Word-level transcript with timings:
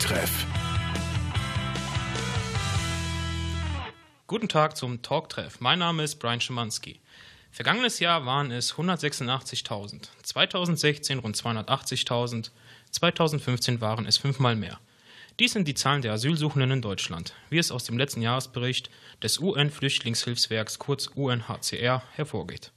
Talktreff. 0.00 0.46
Guten 4.26 4.48
Tag 4.48 4.74
zum 4.74 5.02
Talktreff. 5.02 5.60
Mein 5.60 5.78
Name 5.78 6.04
ist 6.04 6.16
Brian 6.16 6.40
Schimanski. 6.40 7.00
Vergangenes 7.50 8.00
Jahr 8.00 8.24
waren 8.24 8.50
es 8.50 8.74
186.000, 8.74 10.08
2016 10.22 11.18
rund 11.18 11.36
280.000, 11.36 12.50
2015 12.90 13.82
waren 13.82 14.06
es 14.06 14.16
fünfmal 14.16 14.56
mehr. 14.56 14.80
Dies 15.38 15.52
sind 15.52 15.68
die 15.68 15.74
Zahlen 15.74 16.00
der 16.00 16.14
Asylsuchenden 16.14 16.70
in 16.70 16.82
Deutschland, 16.82 17.34
wie 17.50 17.58
es 17.58 17.70
aus 17.70 17.84
dem 17.84 17.98
letzten 17.98 18.22
Jahresbericht 18.22 18.88
des 19.22 19.38
UN-Flüchtlingshilfswerks 19.38 20.78
kurz 20.78 21.08
UNHCR 21.08 22.02
hervorgeht. 22.14 22.72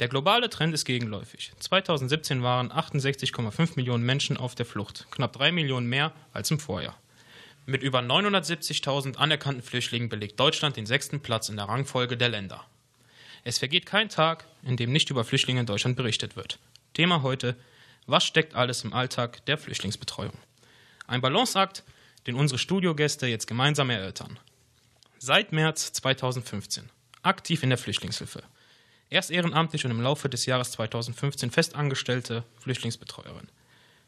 Der 0.00 0.08
globale 0.08 0.50
Trend 0.50 0.74
ist 0.74 0.84
gegenläufig. 0.84 1.52
2017 1.60 2.42
waren 2.42 2.72
68,5 2.72 3.72
Millionen 3.76 4.04
Menschen 4.04 4.36
auf 4.36 4.56
der 4.56 4.66
Flucht, 4.66 5.06
knapp 5.12 5.32
drei 5.32 5.52
Millionen 5.52 5.86
mehr 5.86 6.12
als 6.32 6.50
im 6.50 6.58
Vorjahr. 6.58 6.98
Mit 7.64 7.82
über 7.82 8.00
970.000 8.00 9.16
anerkannten 9.16 9.62
Flüchtlingen 9.62 10.08
belegt 10.08 10.38
Deutschland 10.40 10.76
den 10.76 10.86
sechsten 10.86 11.20
Platz 11.20 11.48
in 11.48 11.56
der 11.56 11.66
Rangfolge 11.66 12.16
der 12.16 12.28
Länder. 12.28 12.64
Es 13.44 13.58
vergeht 13.58 13.86
kein 13.86 14.08
Tag, 14.08 14.46
in 14.64 14.76
dem 14.76 14.92
nicht 14.92 15.10
über 15.10 15.22
Flüchtlinge 15.22 15.60
in 15.60 15.66
Deutschland 15.66 15.96
berichtet 15.96 16.34
wird. 16.34 16.58
Thema 16.92 17.22
heute: 17.22 17.56
Was 18.06 18.24
steckt 18.24 18.54
alles 18.54 18.82
im 18.82 18.92
Alltag 18.92 19.46
der 19.46 19.58
Flüchtlingsbetreuung? 19.58 20.36
Ein 21.06 21.20
Balanceakt, 21.20 21.84
den 22.26 22.34
unsere 22.34 22.58
Studiogäste 22.58 23.28
jetzt 23.28 23.46
gemeinsam 23.46 23.90
erörtern. 23.90 24.40
Seit 25.18 25.52
März 25.52 25.92
2015 25.92 26.90
aktiv 27.22 27.62
in 27.62 27.70
der 27.70 27.78
Flüchtlingshilfe. 27.78 28.42
Erst 29.14 29.30
ehrenamtlich 29.30 29.84
und 29.84 29.92
im 29.92 30.00
Laufe 30.00 30.28
des 30.28 30.44
Jahres 30.44 30.72
2015 30.72 31.52
festangestellte 31.52 32.42
Flüchtlingsbetreuerin. 32.58 33.46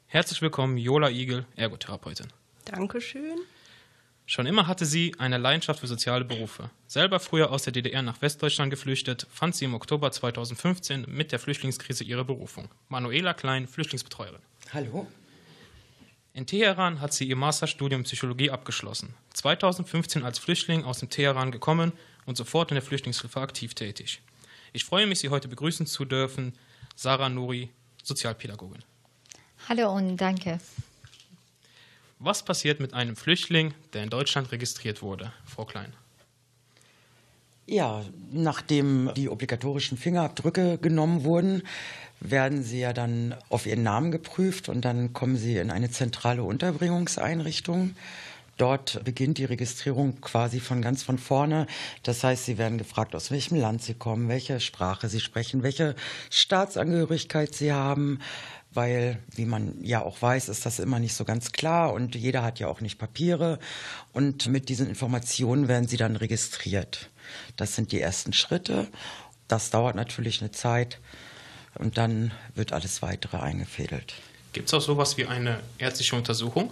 Herzlich 0.09 0.43
willkommen, 0.43 0.79
Jola 0.79 1.11
Igel, 1.11 1.47
Ergotherapeutin. 1.55 2.27
Dankeschön. 2.65 3.39
Schon 4.27 4.47
immer 4.47 4.67
hatte 4.67 4.85
sie 4.85 5.15
eine 5.19 5.39
Leidenschaft 5.39 5.79
für 5.79 5.87
soziale 5.87 6.25
Berufe. 6.25 6.71
Selber 6.89 7.21
früher 7.21 7.53
aus 7.53 7.63
der 7.63 7.73
DDR 7.73 8.03
nach 8.03 8.21
Westdeutschland 8.21 8.69
geflüchtet, 8.71 9.29
fand 9.31 9.55
sie 9.55 9.67
im 9.67 9.75
Oktober 9.75 10.11
2015 10.11 11.07
mit 11.09 11.31
der 11.31 11.39
Flüchtlingskrise 11.39 12.03
ihre 12.03 12.25
Berufung. 12.25 12.69
Manuela 12.89 13.33
Klein, 13.33 13.69
Flüchtlingsbetreuerin. 13.69 14.43
Hallo. 14.73 15.07
In 16.33 16.47
Teheran 16.47 17.01
hat 17.01 17.13
sie 17.13 17.29
ihr 17.29 17.37
Masterstudium 17.37 18.03
Psychologie 18.03 18.51
abgeschlossen. 18.51 19.15
2015 19.35 20.25
als 20.25 20.41
Flüchtling 20.41 20.83
aus 20.83 20.99
dem 20.99 21.11
Teheran 21.11 21.53
gekommen 21.53 21.93
und 22.25 22.37
sofort 22.37 22.73
in 22.73 22.75
der 22.75 22.83
Flüchtlingshilfe 22.83 23.41
aktiv 23.41 23.73
tätig. 23.75 24.21
Ich 24.73 24.85
freue 24.85 25.07
mich, 25.07 25.21
Sie 25.21 25.29
heute 25.29 25.49
begrüßen 25.49 25.87
zu 25.87 26.05
dürfen. 26.05 26.53
Sarah 26.95 27.29
Nuri, 27.29 27.71
Sozialpädagogin. 28.03 28.83
Hallo 29.69 29.93
und 29.95 30.17
danke. 30.17 30.59
Was 32.19 32.45
passiert 32.45 32.81
mit 32.81 32.95
einem 32.95 33.17
Flüchtling, 33.17 33.75
der 33.93 34.03
in 34.03 34.11
Deutschland 34.11 34.51
registriert 34.53 35.03
wurde, 35.03 35.33
Frau 35.45 35.65
Klein? 35.65 35.93
Ja, 37.67 38.05
nachdem 38.31 39.11
die 39.17 39.29
obligatorischen 39.29 39.99
Fingerabdrücke 39.99 40.79
genommen 40.79 41.25
wurden, 41.25 41.63
werden 42.21 42.63
sie 42.63 42.81
ja 42.81 42.93
dann 42.93 43.35
auf 43.51 43.67
ihren 43.67 43.83
Namen 43.83 44.13
geprüft 44.13 44.69
und 44.69 44.85
dann 44.85 45.13
kommen 45.13 45.37
sie 45.37 45.57
in 45.57 45.71
eine 45.71 45.91
zentrale 45.91 46.45
Unterbringungseinrichtung. 46.45 47.97
Dort 48.57 49.05
beginnt 49.05 49.37
die 49.37 49.45
Registrierung 49.45 50.21
quasi 50.23 50.61
von 50.61 50.81
ganz 50.81 51.03
von 51.03 51.19
vorne. 51.19 51.67
Das 52.03 52.25
heißt, 52.25 52.47
sie 52.47 52.57
werden 52.57 52.79
gefragt, 52.79 53.15
aus 53.15 53.31
welchem 53.31 53.59
Land 53.59 53.83
sie 53.83 53.95
kommen, 53.95 54.29
welche 54.29 54.61
Sprache 54.61 55.09
sie 55.09 55.21
sprechen, 55.21 55.63
welche 55.63 55.95
Staatsangehörigkeit 56.31 57.55
sie 57.55 57.73
haben, 57.73 58.21
weil, 58.73 59.19
wie 59.35 59.45
man 59.45 59.83
ja 59.83 60.03
auch 60.03 60.21
weiß, 60.21 60.49
ist 60.49 60.65
das 60.65 60.79
immer 60.79 60.99
nicht 60.99 61.15
so 61.15 61.25
ganz 61.25 61.53
klar 61.53 61.93
und 61.93 62.15
jeder 62.15 62.43
hat 62.43 62.59
ja 62.59 62.69
auch 62.69 62.81
nicht 62.81 62.99
Papiere. 62.99 63.59
Und 64.13 64.47
mit 64.49 64.69
diesen 64.69 64.89
Informationen 64.89 65.69
werden 65.69 65.87
sie 65.87 65.97
dann 65.97 66.17
registriert. 66.17 67.11
Das 67.57 67.75
sind 67.75 67.93
die 67.93 68.01
ersten 68.01 68.33
Schritte. 68.33 68.89
Das 69.49 69.71
dauert 69.71 69.97
natürlich 69.97 70.41
eine 70.41 70.51
Zeit 70.51 71.01
und 71.75 71.99
dann 71.99 72.33
wird 72.55 72.73
alles 72.73 73.03
weitere 73.03 73.37
eingefädelt. 73.39 74.15
Gibt 74.53 74.69
es 74.69 74.75
auch 74.75 74.81
sowas 74.81 75.19
wie 75.19 75.27
eine 75.27 75.61
ärztliche 75.79 76.17
Untersuchung? 76.17 76.71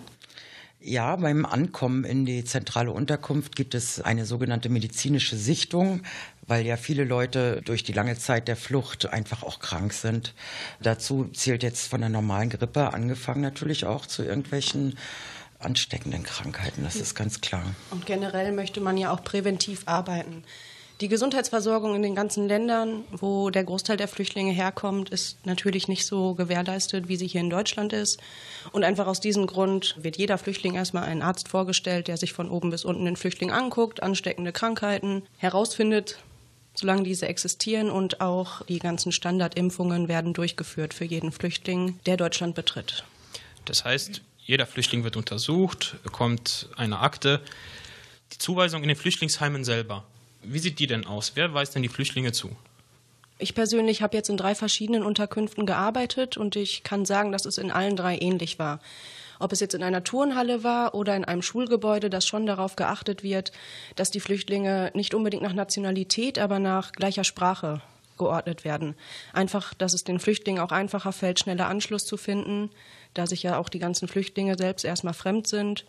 Ja, 0.86 1.16
beim 1.16 1.46
Ankommen 1.46 2.04
in 2.04 2.26
die 2.26 2.44
zentrale 2.44 2.90
Unterkunft 2.90 3.56
gibt 3.56 3.74
es 3.74 4.02
eine 4.02 4.26
sogenannte 4.26 4.68
medizinische 4.68 5.34
Sichtung, 5.34 6.02
weil 6.46 6.66
ja 6.66 6.76
viele 6.76 7.04
Leute 7.04 7.62
durch 7.64 7.84
die 7.84 7.94
lange 7.94 8.18
Zeit 8.18 8.48
der 8.48 8.56
Flucht 8.56 9.06
einfach 9.06 9.42
auch 9.44 9.60
krank 9.60 9.94
sind. 9.94 10.34
Dazu 10.82 11.24
zählt 11.32 11.62
jetzt 11.62 11.88
von 11.88 12.02
der 12.02 12.10
normalen 12.10 12.50
Grippe 12.50 12.92
angefangen 12.92 13.40
natürlich 13.40 13.86
auch 13.86 14.04
zu 14.04 14.24
irgendwelchen 14.24 14.98
ansteckenden 15.58 16.22
Krankheiten, 16.22 16.84
das 16.84 16.96
ist 16.96 17.14
ganz 17.14 17.40
klar. 17.40 17.64
Und 17.90 18.04
generell 18.04 18.52
möchte 18.52 18.82
man 18.82 18.98
ja 18.98 19.10
auch 19.10 19.24
präventiv 19.24 19.84
arbeiten. 19.86 20.44
Die 21.00 21.08
Gesundheitsversorgung 21.08 21.96
in 21.96 22.02
den 22.02 22.14
ganzen 22.14 22.46
Ländern, 22.46 23.04
wo 23.10 23.50
der 23.50 23.64
Großteil 23.64 23.96
der 23.96 24.06
Flüchtlinge 24.06 24.52
herkommt, 24.52 25.10
ist 25.10 25.44
natürlich 25.44 25.88
nicht 25.88 26.06
so 26.06 26.34
gewährleistet, 26.34 27.08
wie 27.08 27.16
sie 27.16 27.26
hier 27.26 27.40
in 27.40 27.50
Deutschland 27.50 27.92
ist. 27.92 28.20
Und 28.70 28.84
einfach 28.84 29.08
aus 29.08 29.18
diesem 29.18 29.48
Grund 29.48 29.96
wird 29.98 30.16
jeder 30.18 30.38
Flüchtling 30.38 30.76
erstmal 30.76 31.02
ein 31.04 31.20
Arzt 31.20 31.48
vorgestellt, 31.48 32.06
der 32.06 32.16
sich 32.16 32.32
von 32.32 32.48
oben 32.48 32.70
bis 32.70 32.84
unten 32.84 33.06
den 33.06 33.16
Flüchtling 33.16 33.50
anguckt, 33.50 34.04
ansteckende 34.04 34.52
Krankheiten 34.52 35.24
herausfindet, 35.36 36.20
solange 36.74 37.02
diese 37.02 37.26
existieren. 37.26 37.90
Und 37.90 38.20
auch 38.20 38.64
die 38.66 38.78
ganzen 38.78 39.10
Standardimpfungen 39.10 40.06
werden 40.06 40.32
durchgeführt 40.32 40.94
für 40.94 41.04
jeden 41.04 41.32
Flüchtling, 41.32 41.98
der 42.06 42.16
Deutschland 42.16 42.54
betritt. 42.54 43.04
Das 43.64 43.84
heißt, 43.84 44.22
jeder 44.44 44.66
Flüchtling 44.66 45.02
wird 45.02 45.16
untersucht, 45.16 45.96
bekommt 46.04 46.68
eine 46.76 47.00
Akte. 47.00 47.40
Die 48.32 48.38
Zuweisung 48.38 48.82
in 48.82 48.88
den 48.88 48.96
Flüchtlingsheimen 48.96 49.64
selber, 49.64 50.04
wie 50.46 50.58
sieht 50.58 50.78
die 50.78 50.86
denn 50.86 51.06
aus? 51.06 51.32
Wer 51.34 51.52
weist 51.54 51.74
denn 51.74 51.82
die 51.82 51.88
Flüchtlinge 51.88 52.32
zu? 52.32 52.50
Ich 53.38 53.54
persönlich 53.54 54.00
habe 54.00 54.16
jetzt 54.16 54.28
in 54.28 54.36
drei 54.36 54.54
verschiedenen 54.54 55.02
Unterkünften 55.02 55.66
gearbeitet 55.66 56.36
und 56.36 56.56
ich 56.56 56.82
kann 56.84 57.04
sagen, 57.04 57.32
dass 57.32 57.46
es 57.46 57.58
in 57.58 57.70
allen 57.70 57.96
drei 57.96 58.16
ähnlich 58.18 58.58
war. 58.58 58.80
Ob 59.40 59.52
es 59.52 59.60
jetzt 59.60 59.74
in 59.74 59.82
einer 59.82 60.04
Turnhalle 60.04 60.62
war 60.62 60.94
oder 60.94 61.16
in 61.16 61.24
einem 61.24 61.42
Schulgebäude, 61.42 62.08
das 62.08 62.26
schon 62.26 62.46
darauf 62.46 62.76
geachtet 62.76 63.22
wird, 63.24 63.50
dass 63.96 64.12
die 64.12 64.20
Flüchtlinge 64.20 64.92
nicht 64.94 65.14
unbedingt 65.14 65.42
nach 65.42 65.52
Nationalität, 65.52 66.38
aber 66.38 66.60
nach 66.60 66.92
gleicher 66.92 67.24
Sprache 67.24 67.82
geordnet 68.16 68.64
werden. 68.64 68.94
Einfach, 69.32 69.74
dass 69.74 69.92
es 69.92 70.04
den 70.04 70.20
Flüchtlingen 70.20 70.62
auch 70.62 70.70
einfacher 70.70 71.12
fällt, 71.12 71.40
schneller 71.40 71.66
Anschluss 71.66 72.06
zu 72.06 72.16
finden, 72.16 72.70
da 73.12 73.26
sich 73.26 73.42
ja 73.42 73.58
auch 73.58 73.68
die 73.68 73.80
ganzen 73.80 74.06
Flüchtlinge 74.06 74.56
selbst 74.56 74.84
erstmal 74.84 75.14
fremd 75.14 75.48
sind. 75.48 75.84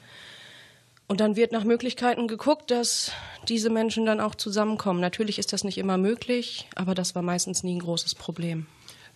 Und 1.08 1.20
dann 1.20 1.36
wird 1.36 1.52
nach 1.52 1.64
Möglichkeiten 1.64 2.28
geguckt, 2.28 2.72
dass 2.72 3.12
diese 3.48 3.70
Menschen 3.70 4.06
dann 4.06 4.20
auch 4.20 4.36
zusammenkommen. 4.36 5.00
Natürlich 5.00 5.38
ist 5.38 5.54
das 5.54 5.64
nicht 5.64 5.78
immer 5.78 5.98
möglich, 5.98 6.68
aber 6.76 6.96
das 6.96 7.14
war 7.14 7.22
meistens 7.22 7.64
nie 7.64 7.76
ein 7.76 7.80
großes 7.80 8.16
Problem. 8.16 8.66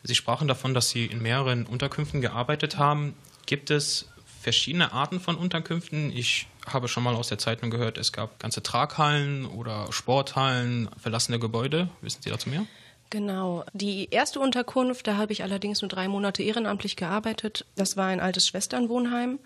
Sie 0.03 0.15
sprachen 0.15 0.47
davon, 0.47 0.73
dass 0.73 0.89
Sie 0.89 1.05
in 1.05 1.21
mehreren 1.21 1.65
Unterkünften 1.65 2.21
gearbeitet 2.21 2.77
haben. 2.77 3.15
Gibt 3.47 3.71
es 3.71 4.07
verschiedene 4.41 4.93
Arten 4.93 5.19
von 5.19 5.35
Unterkünften? 5.35 6.15
Ich 6.15 6.47
habe 6.65 6.87
schon 6.87 7.03
mal 7.03 7.15
aus 7.15 7.27
der 7.27 7.39
Zeitung 7.39 7.71
gehört, 7.71 7.97
es 7.97 8.13
gab 8.13 8.39
ganze 8.39 8.61
Traghallen 8.63 9.45
oder 9.45 9.91
Sporthallen, 9.91 10.89
verlassene 10.97 11.39
Gebäude. 11.39 11.89
Wissen 12.01 12.21
Sie 12.21 12.29
dazu 12.29 12.49
mehr? 12.49 12.65
Genau. 13.09 13.65
Die 13.73 14.09
erste 14.11 14.39
Unterkunft, 14.39 15.07
da 15.07 15.17
habe 15.17 15.33
ich 15.33 15.41
allerdings 15.41 15.81
nur 15.81 15.89
drei 15.89 16.07
Monate 16.07 16.43
ehrenamtlich 16.43 16.95
gearbeitet. 16.95 17.65
Das 17.75 17.97
war 17.97 18.05
ein 18.05 18.19
altes 18.19 18.47
Schwesternwohnheim. 18.47 19.39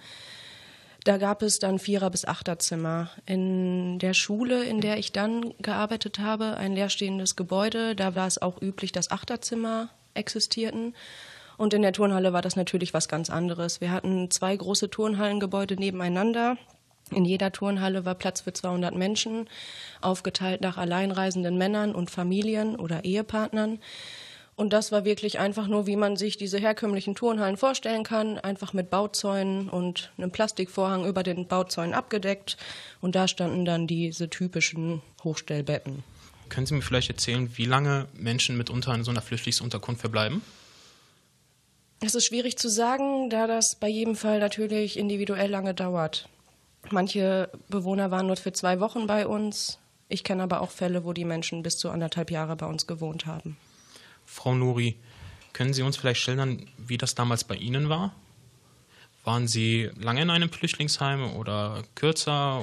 Da 1.04 1.18
gab 1.18 1.42
es 1.42 1.60
dann 1.60 1.80
Vierer- 1.80 2.10
bis 2.10 2.26
Achterzimmer. 2.26 3.10
In 3.26 4.00
der 4.00 4.14
Schule, 4.14 4.64
in 4.64 4.80
der 4.80 4.98
ich 4.98 5.12
dann 5.12 5.54
gearbeitet 5.62 6.20
habe, 6.20 6.56
ein 6.58 6.74
leerstehendes 6.74 7.36
Gebäude, 7.36 7.96
da 7.96 8.16
war 8.16 8.28
es 8.28 8.42
auch 8.42 8.62
üblich, 8.62 8.94
dass 8.94 9.12
Achterzimmer 9.12 9.90
existierten. 10.14 10.96
Und 11.58 11.74
in 11.74 11.82
der 11.82 11.94
Turnhalle 11.94 12.32
war 12.32 12.42
das 12.42 12.56
natürlich 12.56 12.94
was 12.94 13.08
ganz 13.08 13.30
anderes. 13.30 13.82
Wir 13.82 13.92
hatten 13.92 14.32
zwei 14.32 14.56
große 14.56 14.90
Turnhallengebäude 14.90 15.76
nebeneinander. 15.76 16.58
In 17.12 17.26
jeder 17.26 17.52
Turnhalle 17.52 18.06
war 18.06 18.16
Platz 18.16 18.42
für 18.42 18.54
200 18.54 18.96
Menschen, 18.96 19.50
aufgeteilt 20.02 20.62
nach 20.62 20.78
alleinreisenden 20.78 21.58
Männern 21.58 21.94
und 21.94 22.10
Familien 22.12 22.76
oder 22.78 23.04
Ehepartnern. 23.04 23.80
Und 24.56 24.72
das 24.72 24.92
war 24.92 25.04
wirklich 25.04 25.40
einfach 25.40 25.68
nur, 25.68 25.88
wie 25.88 25.96
man 25.96 26.16
sich 26.16 26.38
diese 26.38 26.60
herkömmlichen 26.60 27.16
Turnhallen 27.16 27.58
vorstellen 27.58 28.04
kann, 28.04 28.38
einfach 28.38 28.74
mit 28.74 28.92
Bauzäunen 28.92 29.68
und 29.68 30.12
einem 30.18 30.32
Plastikvorhang 30.32 31.06
über 31.06 31.24
den 31.24 31.48
Bauzäunen 31.48 31.94
abgedeckt. 31.94 32.58
Und 33.02 33.16
da 33.16 33.28
standen 33.28 33.66
dann 33.66 33.88
diese 33.88 34.30
typischen 34.30 35.02
Hochstellbetten. 35.24 36.04
Können 36.50 36.68
Sie 36.68 36.76
mir 36.76 36.82
vielleicht 36.84 37.10
erzählen, 37.10 37.50
wie 37.58 37.66
lange 37.66 38.08
Menschen 38.14 38.58
mitunter 38.58 38.94
in 38.94 39.04
so 39.04 39.10
einer 39.10 39.24
Flüchtlingsunterkunft 39.24 40.02
verbleiben? 40.02 40.44
Es 42.00 42.14
ist 42.14 42.26
schwierig 42.26 42.58
zu 42.58 42.70
sagen, 42.70 43.30
da 43.30 43.48
das 43.48 43.76
bei 43.76 43.88
jedem 43.88 44.16
Fall 44.16 44.40
natürlich 44.40 44.98
individuell 45.00 45.50
lange 45.50 45.74
dauert. 45.74 46.28
Manche 46.92 47.50
Bewohner 47.70 48.12
waren 48.12 48.28
nur 48.28 48.36
für 48.36 48.52
zwei 48.52 48.80
Wochen 48.82 49.08
bei 49.08 49.26
uns. 49.26 49.80
Ich 50.10 50.24
kenne 50.24 50.44
aber 50.44 50.62
auch 50.62 50.70
Fälle, 50.70 51.06
wo 51.06 51.14
die 51.14 51.26
Menschen 51.26 51.64
bis 51.64 51.78
zu 51.78 51.90
anderthalb 51.90 52.30
Jahre 52.30 52.56
bei 52.56 52.66
uns 52.66 52.88
gewohnt 52.88 53.26
haben. 53.26 53.58
Frau 54.26 54.56
Nuri, 54.56 54.98
können 55.54 55.74
Sie 55.74 55.84
uns 55.84 55.98
vielleicht 55.98 56.22
schildern, 56.22 56.68
wie 56.78 56.98
das 56.98 57.16
damals 57.16 57.44
bei 57.44 57.56
Ihnen 57.56 57.90
war? 57.90 58.14
Waren 59.24 59.48
Sie 59.48 59.90
lange 59.96 60.22
in 60.22 60.30
einem 60.30 60.50
Flüchtlingsheim 60.50 61.36
oder 61.36 61.84
kürzer? 61.96 62.62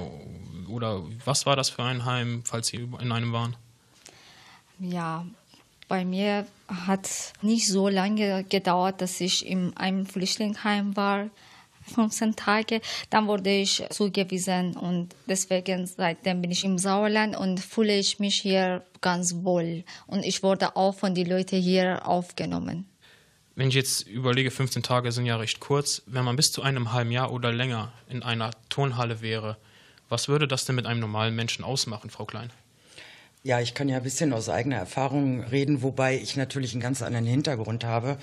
Oder 0.68 1.02
was 1.24 1.46
war 1.46 1.56
das 1.56 1.70
für 1.70 1.82
ein 1.82 2.04
Heim, 2.04 2.42
falls 2.44 2.68
Sie 2.68 2.76
in 2.76 3.12
einem 3.12 3.32
waren? 3.32 3.56
Ja, 4.78 5.24
bei 5.88 6.04
mir 6.04 6.46
hat 6.68 7.32
nicht 7.42 7.66
so 7.66 7.88
lange 7.88 8.44
gedauert, 8.44 9.00
dass 9.00 9.20
ich 9.20 9.46
in 9.46 9.76
einem 9.76 10.06
Flüchtlingsheim 10.06 10.96
war. 10.96 11.28
15 11.90 12.36
Tage, 12.36 12.80
dann 13.10 13.26
wurde 13.26 13.50
ich 13.50 13.84
zugewiesen 13.90 14.76
und 14.76 15.14
deswegen 15.26 15.86
seitdem 15.86 16.40
bin 16.40 16.50
ich 16.50 16.64
im 16.64 16.78
Sauerland 16.78 17.36
und 17.36 17.60
fühle 17.60 17.98
ich 17.98 18.18
mich 18.18 18.40
hier 18.40 18.84
ganz 19.00 19.34
wohl 19.42 19.84
und 20.06 20.24
ich 20.24 20.42
wurde 20.42 20.76
auch 20.76 20.94
von 20.94 21.14
den 21.14 21.28
Leuten 21.28 21.60
hier 21.60 22.06
aufgenommen. 22.06 22.86
Wenn 23.56 23.68
ich 23.68 23.74
jetzt 23.74 24.06
überlege, 24.06 24.50
15 24.50 24.82
Tage 24.82 25.12
sind 25.12 25.26
ja 25.26 25.36
recht 25.36 25.60
kurz, 25.60 26.02
wenn 26.06 26.24
man 26.24 26.36
bis 26.36 26.52
zu 26.52 26.62
einem 26.62 26.92
halben 26.92 27.10
Jahr 27.10 27.32
oder 27.32 27.52
länger 27.52 27.92
in 28.08 28.22
einer 28.22 28.52
Turnhalle 28.68 29.20
wäre, 29.20 29.58
was 30.08 30.28
würde 30.28 30.48
das 30.48 30.64
denn 30.64 30.76
mit 30.76 30.86
einem 30.86 31.00
normalen 31.00 31.36
Menschen 31.36 31.64
ausmachen, 31.64 32.10
Frau 32.10 32.24
Klein? 32.24 32.50
Ja, 33.42 33.60
ich 33.60 33.72
kann 33.72 33.88
ja 33.88 33.96
ein 33.96 34.02
bisschen 34.02 34.32
aus 34.34 34.50
eigener 34.50 34.76
Erfahrung 34.76 35.42
reden, 35.42 35.82
wobei 35.82 36.18
ich 36.18 36.36
natürlich 36.36 36.72
einen 36.72 36.82
ganz 36.82 37.00
anderen 37.00 37.26
Hintergrund 37.26 37.84
habe. 37.84 38.18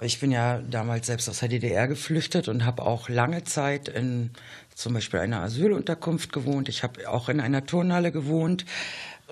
Ich 0.00 0.20
bin 0.20 0.30
ja 0.30 0.60
damals 0.70 1.06
selbst 1.06 1.28
aus 1.28 1.40
der 1.40 1.48
DDR 1.48 1.88
geflüchtet 1.88 2.48
und 2.48 2.64
habe 2.64 2.82
auch 2.82 3.08
lange 3.08 3.44
Zeit 3.44 3.88
in 3.88 4.30
zum 4.74 4.94
Beispiel 4.94 5.20
einer 5.20 5.40
Asylunterkunft 5.40 6.32
gewohnt. 6.32 6.68
Ich 6.68 6.82
habe 6.82 7.10
auch 7.10 7.28
in 7.28 7.40
einer 7.40 7.66
Turnhalle 7.66 8.12
gewohnt. 8.12 8.64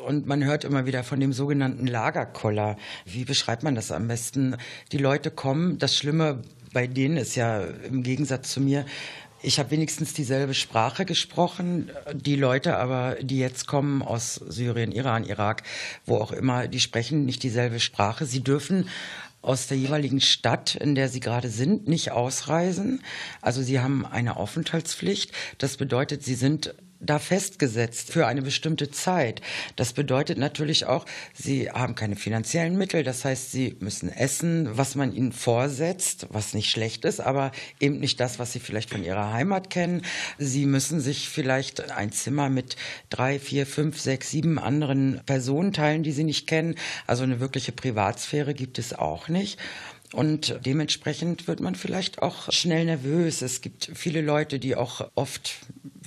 Und 0.04 0.26
man 0.26 0.44
hört 0.44 0.64
immer 0.64 0.86
wieder 0.86 1.04
von 1.04 1.20
dem 1.20 1.32
sogenannten 1.32 1.86
Lagerkoller. 1.86 2.76
Wie 3.04 3.24
beschreibt 3.24 3.62
man 3.62 3.74
das 3.74 3.92
am 3.92 4.08
besten? 4.08 4.56
Die 4.92 4.98
Leute 4.98 5.30
kommen, 5.30 5.78
das 5.78 5.96
Schlimme 5.96 6.42
bei 6.72 6.86
denen 6.86 7.16
ist 7.16 7.36
ja 7.36 7.60
im 7.60 8.02
Gegensatz 8.02 8.52
zu 8.52 8.60
mir, 8.60 8.84
ich 9.42 9.58
habe 9.58 9.70
wenigstens 9.70 10.12
dieselbe 10.12 10.52
Sprache 10.54 11.04
gesprochen. 11.04 11.90
Die 12.12 12.36
Leute 12.36 12.76
aber, 12.76 13.16
die 13.20 13.38
jetzt 13.38 13.66
kommen 13.66 14.02
aus 14.02 14.34
Syrien, 14.34 14.92
Iran, 14.92 15.24
Irak, 15.24 15.62
wo 16.04 16.16
auch 16.16 16.32
immer, 16.32 16.68
die 16.68 16.80
sprechen 16.80 17.24
nicht 17.24 17.42
dieselbe 17.42 17.80
Sprache. 17.80 18.26
Sie 18.26 18.42
dürfen 18.42 18.88
aus 19.46 19.68
der 19.68 19.76
jeweiligen 19.76 20.20
Stadt, 20.20 20.74
in 20.74 20.94
der 20.94 21.08
sie 21.08 21.20
gerade 21.20 21.48
sind, 21.48 21.86
nicht 21.88 22.10
ausreisen. 22.10 23.02
Also 23.40 23.62
sie 23.62 23.80
haben 23.80 24.04
eine 24.04 24.36
Aufenthaltspflicht. 24.36 25.32
Das 25.58 25.76
bedeutet, 25.76 26.24
sie 26.24 26.34
sind 26.34 26.74
da 27.00 27.18
festgesetzt 27.18 28.12
für 28.12 28.26
eine 28.26 28.42
bestimmte 28.42 28.90
Zeit. 28.90 29.40
Das 29.76 29.92
bedeutet 29.92 30.38
natürlich 30.38 30.86
auch, 30.86 31.04
sie 31.34 31.70
haben 31.70 31.94
keine 31.94 32.16
finanziellen 32.16 32.76
Mittel. 32.76 33.02
Das 33.02 33.24
heißt, 33.24 33.52
sie 33.52 33.76
müssen 33.80 34.10
essen, 34.10 34.76
was 34.76 34.94
man 34.94 35.12
ihnen 35.12 35.32
vorsetzt, 35.32 36.26
was 36.30 36.54
nicht 36.54 36.70
schlecht 36.70 37.04
ist, 37.04 37.20
aber 37.20 37.52
eben 37.80 38.00
nicht 38.00 38.20
das, 38.20 38.38
was 38.38 38.52
sie 38.52 38.60
vielleicht 38.60 38.90
von 38.90 39.04
ihrer 39.04 39.32
Heimat 39.32 39.70
kennen. 39.70 40.02
Sie 40.38 40.66
müssen 40.66 41.00
sich 41.00 41.28
vielleicht 41.28 41.90
ein 41.90 42.12
Zimmer 42.12 42.48
mit 42.48 42.76
drei, 43.10 43.38
vier, 43.38 43.66
fünf, 43.66 44.00
sechs, 44.00 44.30
sieben 44.30 44.58
anderen 44.58 45.20
Personen 45.26 45.72
teilen, 45.72 46.02
die 46.02 46.12
sie 46.12 46.24
nicht 46.24 46.46
kennen. 46.46 46.76
Also 47.06 47.22
eine 47.22 47.40
wirkliche 47.40 47.72
Privatsphäre 47.72 48.54
gibt 48.54 48.78
es 48.78 48.92
auch 48.92 49.28
nicht. 49.28 49.58
Und 50.12 50.60
dementsprechend 50.64 51.48
wird 51.48 51.60
man 51.60 51.74
vielleicht 51.74 52.22
auch 52.22 52.52
schnell 52.52 52.84
nervös. 52.84 53.42
Es 53.42 53.60
gibt 53.60 53.90
viele 53.94 54.20
Leute, 54.20 54.58
die 54.58 54.76
auch 54.76 55.10
oft, 55.14 55.56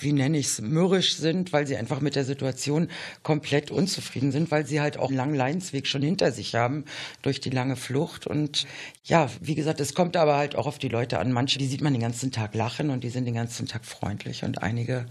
wie 0.01 0.13
nenne 0.13 0.37
ich 0.37 0.47
es, 0.47 0.61
mürrisch 0.61 1.15
sind, 1.15 1.53
weil 1.53 1.67
sie 1.67 1.77
einfach 1.77 2.01
mit 2.01 2.15
der 2.15 2.25
Situation 2.25 2.89
komplett 3.23 3.71
unzufrieden 3.71 4.31
sind, 4.31 4.51
weil 4.51 4.65
sie 4.65 4.81
halt 4.81 4.97
auch 4.97 5.09
einen 5.09 5.17
langen 5.17 5.35
Leidensweg 5.35 5.87
schon 5.87 6.01
hinter 6.01 6.31
sich 6.31 6.55
haben 6.55 6.85
durch 7.21 7.39
die 7.39 7.49
lange 7.49 7.75
Flucht. 7.75 8.27
Und 8.27 8.65
ja, 9.03 9.29
wie 9.41 9.55
gesagt, 9.55 9.79
es 9.79 9.93
kommt 9.93 10.17
aber 10.17 10.37
halt 10.37 10.55
auch 10.55 10.67
auf 10.67 10.79
die 10.79 10.89
Leute 10.89 11.19
an. 11.19 11.31
Manche, 11.31 11.59
die 11.59 11.67
sieht 11.67 11.81
man 11.81 11.93
den 11.93 12.01
ganzen 12.01 12.31
Tag 12.31 12.55
lachen 12.55 12.89
und 12.89 13.03
die 13.03 13.09
sind 13.09 13.25
den 13.25 13.35
ganzen 13.35 13.67
Tag 13.67 13.85
freundlich 13.85 14.43
und 14.43 14.61
einige 14.61 15.05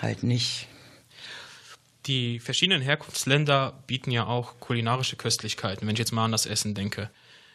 halt 0.00 0.22
nicht. 0.22 0.68
Die 2.06 2.40
verschiedenen 2.40 2.82
Herkunftsländer 2.82 3.80
bieten 3.86 4.10
ja 4.10 4.26
auch 4.26 4.58
kulinarische 4.58 5.16
Köstlichkeiten, 5.16 5.86
wenn 5.86 5.94
ich 5.94 6.00
jetzt 6.00 6.12
mal 6.12 6.24
an 6.24 6.32
das 6.32 6.46
Essen 6.46 6.74
denke. 6.74 7.10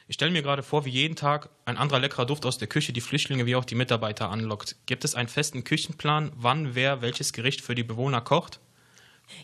Ich 0.10 0.16
stelle 0.16 0.32
mir 0.32 0.42
gerade 0.42 0.64
vor, 0.64 0.86
wie 0.86 0.90
jeden 0.90 1.18
Tag 1.18 1.50
ein 1.66 1.78
anderer 1.78 2.00
leckerer 2.00 2.26
Duft 2.26 2.46
aus 2.46 2.58
der 2.58 2.70
Küche 2.70 2.94
die 2.94 3.02
Flüchtlinge 3.02 3.46
wie 3.46 3.58
auch 3.58 3.66
die 3.66 3.76
Mitarbeiter 3.76 4.30
anlockt. 4.30 4.78
Gibt 4.86 5.04
es 5.04 5.16
einen 5.16 5.28
festen 5.28 5.66
Küchenplan, 5.66 6.32
wann 6.36 6.76
wer 6.76 7.02
welches 7.02 7.34
Gericht 7.34 7.60
für 7.60 7.76
die 7.76 7.84
Bewohner 7.84 8.22
kocht? 8.22 8.62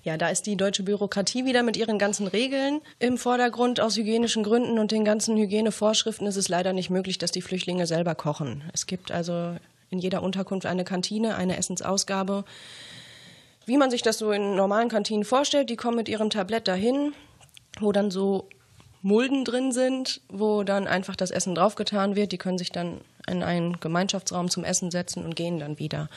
Ja, 0.03 0.15
da 0.15 0.29
ist 0.29 0.43
die 0.43 0.55
deutsche 0.55 0.83
Bürokratie 0.83 1.43
wieder 1.43 1.63
mit 1.63 1.75
ihren 1.75 1.99
ganzen 1.99 2.27
Regeln 2.27 2.79
im 2.99 3.17
Vordergrund. 3.17 3.81
Aus 3.81 3.97
hygienischen 3.97 4.43
Gründen 4.43 4.79
und 4.79 4.91
den 4.91 5.03
ganzen 5.03 5.35
Hygienevorschriften 5.35 6.25
ist 6.27 6.37
es 6.37 6.47
leider 6.47 6.71
nicht 6.71 6.89
möglich, 6.89 7.17
dass 7.17 7.31
die 7.31 7.41
Flüchtlinge 7.41 7.85
selber 7.85 8.15
kochen. 8.15 8.63
Es 8.71 8.85
gibt 8.87 9.11
also 9.11 9.57
in 9.89 9.99
jeder 9.99 10.23
Unterkunft 10.23 10.65
eine 10.65 10.85
Kantine, 10.85 11.35
eine 11.35 11.57
Essensausgabe. 11.57 12.45
Wie 13.65 13.75
man 13.75 13.91
sich 13.91 14.01
das 14.01 14.17
so 14.17 14.31
in 14.31 14.55
normalen 14.55 14.87
Kantinen 14.87 15.25
vorstellt, 15.25 15.69
die 15.69 15.75
kommen 15.75 15.97
mit 15.97 16.07
ihrem 16.07 16.29
Tablett 16.29 16.69
dahin, 16.69 17.13
wo 17.81 17.91
dann 17.91 18.11
so 18.11 18.47
Mulden 19.03 19.43
drin 19.43 19.73
sind, 19.73 20.21
wo 20.29 20.63
dann 20.63 20.87
einfach 20.87 21.15
das 21.15 21.29
Essen 21.29 21.55
draufgetan 21.55 22.15
wird. 22.15 22.31
Die 22.31 22.37
können 22.37 22.57
sich 22.57 22.71
dann 22.71 23.01
in 23.27 23.43
einen 23.43 23.79
Gemeinschaftsraum 23.79 24.49
zum 24.49 24.63
Essen 24.63 24.91
setzen 24.91 25.23
und 25.23 25.35
gehen 25.35 25.59
dann 25.59 25.77
wieder. 25.77 26.09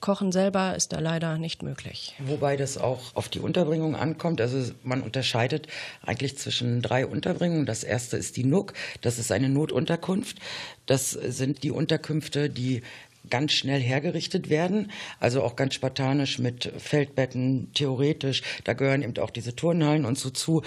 Kochen 0.00 0.30
selber 0.30 0.76
ist 0.76 0.92
da 0.92 1.00
leider 1.00 1.36
nicht 1.38 1.62
möglich. 1.62 2.14
Wobei 2.20 2.56
das 2.56 2.78
auch 2.78 3.14
auf 3.14 3.28
die 3.28 3.40
Unterbringung 3.40 3.96
ankommt. 3.96 4.40
Also 4.40 4.72
man 4.84 5.02
unterscheidet 5.02 5.66
eigentlich 6.06 6.38
zwischen 6.38 6.80
drei 6.80 7.06
Unterbringungen. 7.06 7.66
Das 7.66 7.82
erste 7.82 8.16
ist 8.16 8.36
die 8.36 8.44
NUK. 8.44 8.72
Das 9.00 9.18
ist 9.18 9.32
eine 9.32 9.48
Notunterkunft. 9.48 10.38
Das 10.86 11.10
sind 11.10 11.64
die 11.64 11.72
Unterkünfte, 11.72 12.48
die 12.48 12.82
ganz 13.30 13.52
schnell 13.52 13.80
hergerichtet 13.80 14.50
werden, 14.50 14.90
also 15.20 15.42
auch 15.42 15.56
ganz 15.56 15.74
spartanisch 15.74 16.38
mit 16.38 16.72
Feldbetten, 16.78 17.70
theoretisch, 17.74 18.42
da 18.64 18.72
gehören 18.72 19.02
eben 19.02 19.16
auch 19.18 19.30
diese 19.30 19.54
Turnhallen 19.54 20.04
und 20.04 20.18
so 20.18 20.30
zu. 20.30 20.62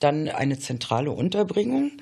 Dann 0.00 0.28
eine 0.28 0.58
zentrale 0.58 1.10
Unterbringung. 1.10 1.92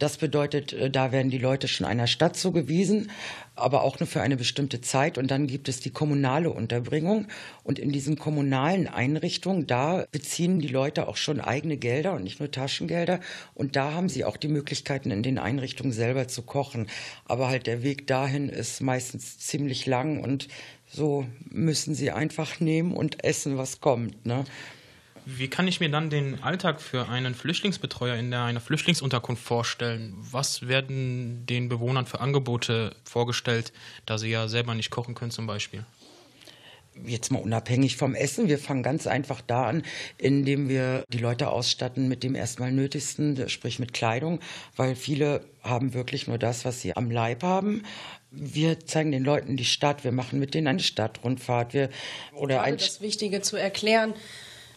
Das 0.00 0.16
bedeutet, 0.16 0.72
äh, 0.72 0.90
da 0.90 1.12
werden 1.12 1.30
die 1.30 1.38
Leute 1.38 1.68
schon 1.68 1.86
einer 1.86 2.06
Stadt 2.06 2.36
zugewiesen, 2.36 3.10
aber 3.60 3.82
auch 3.82 4.00
nur 4.00 4.06
für 4.06 4.20
eine 4.20 4.36
bestimmte 4.36 4.80
Zeit. 4.80 5.18
Und 5.18 5.30
dann 5.30 5.46
gibt 5.46 5.68
es 5.68 5.80
die 5.80 5.90
kommunale 5.90 6.50
Unterbringung. 6.50 7.26
Und 7.64 7.78
in 7.78 7.92
diesen 7.92 8.16
kommunalen 8.18 8.86
Einrichtungen, 8.86 9.66
da 9.66 10.06
beziehen 10.10 10.58
die 10.58 10.68
Leute 10.68 11.08
auch 11.08 11.16
schon 11.16 11.40
eigene 11.40 11.76
Gelder 11.76 12.14
und 12.14 12.24
nicht 12.24 12.40
nur 12.40 12.50
Taschengelder. 12.50 13.20
Und 13.54 13.76
da 13.76 13.92
haben 13.92 14.08
sie 14.08 14.24
auch 14.24 14.36
die 14.36 14.48
Möglichkeiten, 14.48 15.10
in 15.10 15.22
den 15.22 15.38
Einrichtungen 15.38 15.92
selber 15.92 16.28
zu 16.28 16.42
kochen. 16.42 16.88
Aber 17.24 17.48
halt 17.48 17.66
der 17.66 17.82
Weg 17.82 18.06
dahin 18.06 18.48
ist 18.48 18.80
meistens 18.80 19.38
ziemlich 19.38 19.86
lang 19.86 20.20
und 20.22 20.48
so 20.86 21.26
müssen 21.48 21.94
sie 21.94 22.10
einfach 22.10 22.60
nehmen 22.60 22.92
und 22.92 23.22
essen, 23.24 23.56
was 23.56 23.80
kommt. 23.80 24.26
Ne? 24.26 24.44
Wie 25.26 25.48
kann 25.48 25.68
ich 25.68 25.80
mir 25.80 25.90
dann 25.90 26.10
den 26.10 26.42
Alltag 26.42 26.80
für 26.80 27.08
einen 27.08 27.34
Flüchtlingsbetreuer 27.34 28.16
in 28.16 28.32
einer 28.32 28.60
Flüchtlingsunterkunft 28.60 29.42
vorstellen? 29.42 30.14
Was 30.18 30.66
werden 30.66 31.44
den 31.46 31.68
Bewohnern 31.68 32.06
für 32.06 32.20
Angebote 32.20 32.96
vorgestellt, 33.04 33.72
da 34.06 34.18
sie 34.18 34.30
ja 34.30 34.48
selber 34.48 34.74
nicht 34.74 34.90
kochen 34.90 35.14
können 35.14 35.30
zum 35.30 35.46
Beispiel? 35.46 35.84
Jetzt 37.04 37.30
mal 37.30 37.38
unabhängig 37.40 37.96
vom 37.96 38.14
Essen. 38.14 38.48
Wir 38.48 38.58
fangen 38.58 38.82
ganz 38.82 39.06
einfach 39.06 39.40
da 39.40 39.66
an, 39.66 39.84
indem 40.18 40.68
wir 40.68 41.04
die 41.08 41.18
Leute 41.18 41.48
ausstatten 41.48 42.08
mit 42.08 42.22
dem 42.22 42.34
erstmal 42.34 42.72
Nötigsten, 42.72 43.48
sprich 43.48 43.78
mit 43.78 43.92
Kleidung, 43.92 44.40
weil 44.76 44.96
viele 44.96 45.44
haben 45.62 45.94
wirklich 45.94 46.26
nur 46.26 46.38
das, 46.38 46.64
was 46.64 46.80
sie 46.80 46.96
am 46.96 47.10
Leib 47.10 47.42
haben. 47.42 47.84
Wir 48.30 48.80
zeigen 48.86 49.12
den 49.12 49.24
Leuten 49.24 49.56
die 49.56 49.64
Stadt, 49.64 50.04
wir 50.04 50.12
machen 50.12 50.38
mit 50.38 50.54
denen 50.54 50.66
eine 50.66 50.80
Stadtrundfahrt. 50.80 51.74
Wir, 51.74 51.90
oder 52.32 52.62
ein 52.62 52.76
das 52.76 53.00
Wichtige 53.00 53.40
zu 53.40 53.56
erklären, 53.56 54.14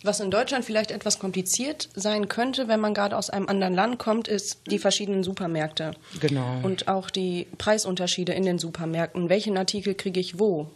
was 0.03 0.19
in 0.19 0.31
Deutschland 0.31 0.65
vielleicht 0.65 0.91
etwas 0.91 1.19
kompliziert 1.19 1.89
sein 1.95 2.27
könnte, 2.27 2.67
wenn 2.67 2.79
man 2.79 2.93
gerade 2.93 3.17
aus 3.17 3.29
einem 3.29 3.47
anderen 3.47 3.73
Land 3.73 3.99
kommt, 3.99 4.27
ist 4.27 4.59
die 4.69 4.79
verschiedenen 4.79 5.23
Supermärkte. 5.23 5.91
Genau. 6.19 6.59
Und 6.63 6.87
auch 6.87 7.09
die 7.09 7.47
Preisunterschiede 7.57 8.33
in 8.33 8.43
den 8.43 8.59
Supermärkten. 8.59 9.29
Welchen 9.29 9.57
Artikel 9.57 9.95
kriege 9.95 10.19
ich 10.19 10.39
wo? 10.39 10.67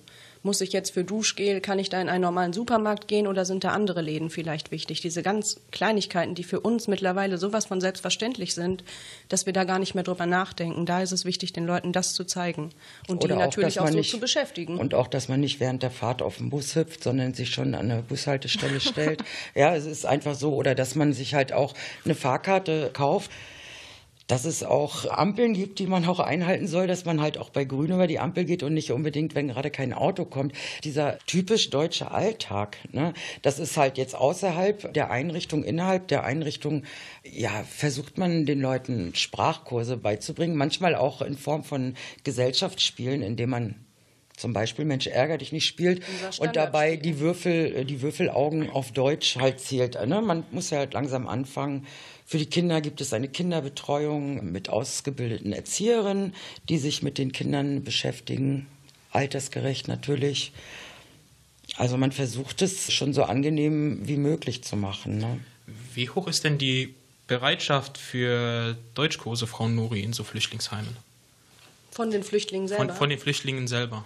Muss 0.43 0.61
ich 0.61 0.73
jetzt 0.73 0.91
für 0.91 1.03
Duschgel, 1.03 1.61
kann 1.61 1.79
ich 1.79 1.89
da 1.89 2.01
in 2.01 2.09
einen 2.09 2.21
normalen 2.21 2.53
Supermarkt 2.53 3.07
gehen 3.07 3.27
oder 3.27 3.45
sind 3.45 3.63
da 3.63 3.69
andere 3.69 4.01
Läden 4.01 4.29
vielleicht 4.29 4.71
wichtig? 4.71 5.01
Diese 5.01 5.23
ganz 5.23 5.59
Kleinigkeiten, 5.71 6.35
die 6.35 6.43
für 6.43 6.59
uns 6.59 6.87
mittlerweile 6.87 7.37
sowas 7.37 7.65
von 7.65 7.81
selbstverständlich 7.81 8.53
sind, 8.53 8.83
dass 9.29 9.45
wir 9.45 9.53
da 9.53 9.63
gar 9.63 9.79
nicht 9.79 9.95
mehr 9.95 10.03
drüber 10.03 10.25
nachdenken. 10.25 10.85
Da 10.85 11.01
ist 11.01 11.11
es 11.11 11.25
wichtig, 11.25 11.53
den 11.53 11.65
Leuten 11.65 11.91
das 11.91 12.13
zu 12.13 12.23
zeigen 12.23 12.71
und 13.07 13.23
oder 13.23 13.35
die 13.35 13.41
natürlich 13.41 13.79
auch, 13.79 13.85
auch 13.85 13.89
so 13.89 13.97
nicht, 13.97 14.11
zu 14.11 14.19
beschäftigen. 14.19 14.77
Und 14.77 14.93
auch, 14.93 15.07
dass 15.07 15.27
man 15.27 15.39
nicht 15.39 15.59
während 15.59 15.83
der 15.83 15.91
Fahrt 15.91 16.21
auf 16.21 16.37
den 16.37 16.49
Bus 16.49 16.75
hüpft, 16.75 17.03
sondern 17.03 17.33
sich 17.33 17.49
schon 17.49 17.75
an 17.75 17.91
eine 17.91 18.01
Bushaltestelle 18.01 18.79
stellt. 18.79 19.23
Ja, 19.55 19.75
es 19.75 19.85
ist 19.85 20.05
einfach 20.05 20.35
so. 20.35 20.53
Oder 20.53 20.75
dass 20.75 20.95
man 20.95 21.13
sich 21.13 21.33
halt 21.33 21.53
auch 21.53 21.73
eine 22.05 22.15
Fahrkarte 22.15 22.89
kauft 22.93 23.31
dass 24.27 24.45
es 24.45 24.63
auch 24.63 25.05
Ampeln 25.09 25.53
gibt, 25.53 25.79
die 25.79 25.87
man 25.87 26.05
auch 26.05 26.19
einhalten 26.19 26.67
soll, 26.67 26.87
dass 26.87 27.05
man 27.05 27.21
halt 27.21 27.37
auch 27.37 27.49
bei 27.49 27.65
Grün 27.65 27.91
über 27.91 28.07
die 28.07 28.19
Ampel 28.19 28.45
geht 28.45 28.63
und 28.63 28.73
nicht 28.73 28.91
unbedingt, 28.91 29.35
wenn 29.35 29.47
gerade 29.47 29.71
kein 29.71 29.93
Auto 29.93 30.25
kommt. 30.25 30.53
Dieser 30.83 31.17
typisch 31.25 31.69
deutsche 31.69 32.11
Alltag, 32.11 32.77
ne, 32.91 33.13
das 33.41 33.59
ist 33.59 33.77
halt 33.77 33.97
jetzt 33.97 34.15
außerhalb 34.15 34.93
der 34.93 35.11
Einrichtung, 35.11 35.63
innerhalb 35.63 36.07
der 36.09 36.23
Einrichtung, 36.23 36.83
ja, 37.23 37.63
versucht 37.63 38.17
man 38.17 38.45
den 38.45 38.59
Leuten 38.59 39.15
Sprachkurse 39.15 39.97
beizubringen, 39.97 40.57
manchmal 40.57 40.95
auch 40.95 41.21
in 41.21 41.37
Form 41.37 41.63
von 41.63 41.95
Gesellschaftsspielen, 42.23 43.21
indem 43.21 43.49
man 43.49 43.86
zum 44.37 44.53
Beispiel 44.53 44.85
Mensch 44.85 45.07
ärger 45.07 45.37
dich 45.37 45.51
nicht 45.51 45.65
spielt 45.65 46.01
und 46.37 46.55
dabei 46.55 46.95
die 46.95 47.19
Würfel, 47.19 47.75
äh, 47.75 47.85
die 47.85 48.01
Würfelaugen 48.01 48.69
auf 48.69 48.93
Deutsch 48.93 49.35
halt 49.35 49.59
zählt. 49.59 49.95
Ne? 49.95 50.21
Man 50.21 50.45
muss 50.51 50.69
ja 50.69 50.77
halt 50.77 50.93
langsam 50.93 51.27
anfangen. 51.27 51.85
Für 52.25 52.37
die 52.37 52.45
Kinder 52.45 52.79
gibt 52.79 53.01
es 53.01 53.13
eine 53.13 53.27
Kinderbetreuung 53.27 54.51
mit 54.51 54.69
ausgebildeten 54.69 55.53
Erzieherinnen, 55.53 56.33
die 56.69 56.77
sich 56.77 57.01
mit 57.01 57.17
den 57.17 57.31
Kindern 57.31 57.83
beschäftigen, 57.83 58.67
altersgerecht 59.11 59.87
natürlich. 59.87 60.53
Also 61.75 61.97
man 61.97 62.11
versucht 62.11 62.61
es 62.61 62.93
schon 62.93 63.13
so 63.13 63.23
angenehm 63.23 64.07
wie 64.07 64.17
möglich 64.17 64.63
zu 64.63 64.75
machen. 64.77 65.17
Ne? 65.17 65.39
Wie 65.93 66.09
hoch 66.09 66.27
ist 66.27 66.43
denn 66.43 66.57
die 66.57 66.95
Bereitschaft 67.27 67.97
für 67.97 68.77
Deutschkurse, 68.93 69.47
Frau 69.47 69.67
Nuri, 69.67 70.01
in 70.01 70.13
so 70.13 70.23
Flüchtlingsheimen? 70.23 70.95
Von 71.91 72.11
den 72.11 72.23
Flüchtlingen 72.23 72.67
selber? 72.67 72.85
Von, 72.85 72.95
von 72.95 73.09
den 73.09 73.19
Flüchtlingen 73.19 73.67
selber. 73.67 74.05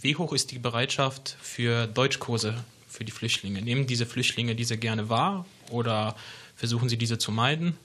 Wie 0.00 0.14
hoch 0.14 0.32
ist 0.32 0.52
die 0.52 0.60
Bereitschaft 0.60 1.36
für 1.40 1.88
Deutschkurse 1.88 2.64
für 2.86 3.04
die 3.04 3.10
Flüchtlinge? 3.10 3.60
Nehmen 3.62 3.86
diese 3.86 4.06
Flüchtlinge 4.06 4.54
diese 4.54 4.78
gerne 4.78 5.08
wahr 5.08 5.44
oder 5.70 6.14
versuchen 6.54 6.88
sie 6.88 6.96
diese 6.96 7.18
zu 7.18 7.32
meiden? 7.32 7.76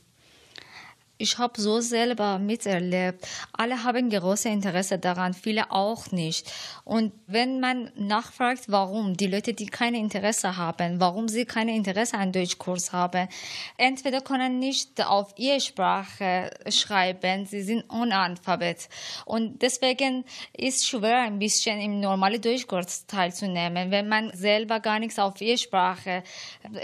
Ich 1.19 1.37
habe 1.37 1.61
so 1.61 1.79
selber 1.79 2.39
miterlebt. 2.39 3.27
Alle 3.53 3.83
haben 3.83 4.09
große 4.09 4.49
Interesse 4.49 4.97
daran, 4.97 5.35
viele 5.35 5.71
auch 5.71 6.11
nicht. 6.11 6.51
Und 6.85 7.13
wenn 7.27 7.59
man 7.59 7.91
nachfragt, 7.95 8.63
warum, 8.67 9.15
die 9.15 9.27
Leute, 9.27 9.53
die 9.53 9.67
keine 9.67 9.99
Interesse 9.99 10.57
haben, 10.57 10.99
warum 10.99 11.27
sie 11.27 11.45
keine 11.45 11.75
Interesse 11.75 12.17
an 12.17 12.31
Deutschkurs 12.31 12.91
haben, 12.91 13.29
entweder 13.77 14.21
können 14.21 14.57
nicht 14.57 15.05
auf 15.05 15.33
ihre 15.37 15.61
Sprache 15.61 16.49
schreiben, 16.69 17.45
sie 17.45 17.61
sind 17.61 17.83
Unalphabet. 17.89 18.89
Und 19.25 19.61
deswegen 19.61 20.25
ist 20.51 20.81
es 20.81 20.87
schwer, 20.87 21.21
ein 21.21 21.37
bisschen 21.37 21.79
im 21.79 21.99
normalen 21.99 22.41
Deutschkurs 22.41 23.05
teilzunehmen, 23.05 23.91
wenn 23.91 24.09
man 24.09 24.35
selber 24.35 24.79
gar 24.79 24.97
nichts 24.97 25.19
auf 25.19 25.39
ihre 25.41 25.59
Sprache 25.59 26.23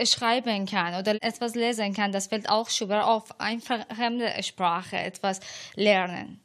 schreiben 0.06 0.68
kann 0.68 0.94
oder 0.94 1.16
etwas 1.20 1.56
lesen 1.56 1.94
kann. 1.94 2.12
Das 2.12 2.28
fällt 2.28 2.48
auch 2.48 2.70
schwer 2.70 3.08
auf 3.08 3.40
einfach 3.40 3.80
fremde 4.20 4.44
Sprache 4.44 4.98
etwas 4.98 5.40
lernen. 5.76 6.40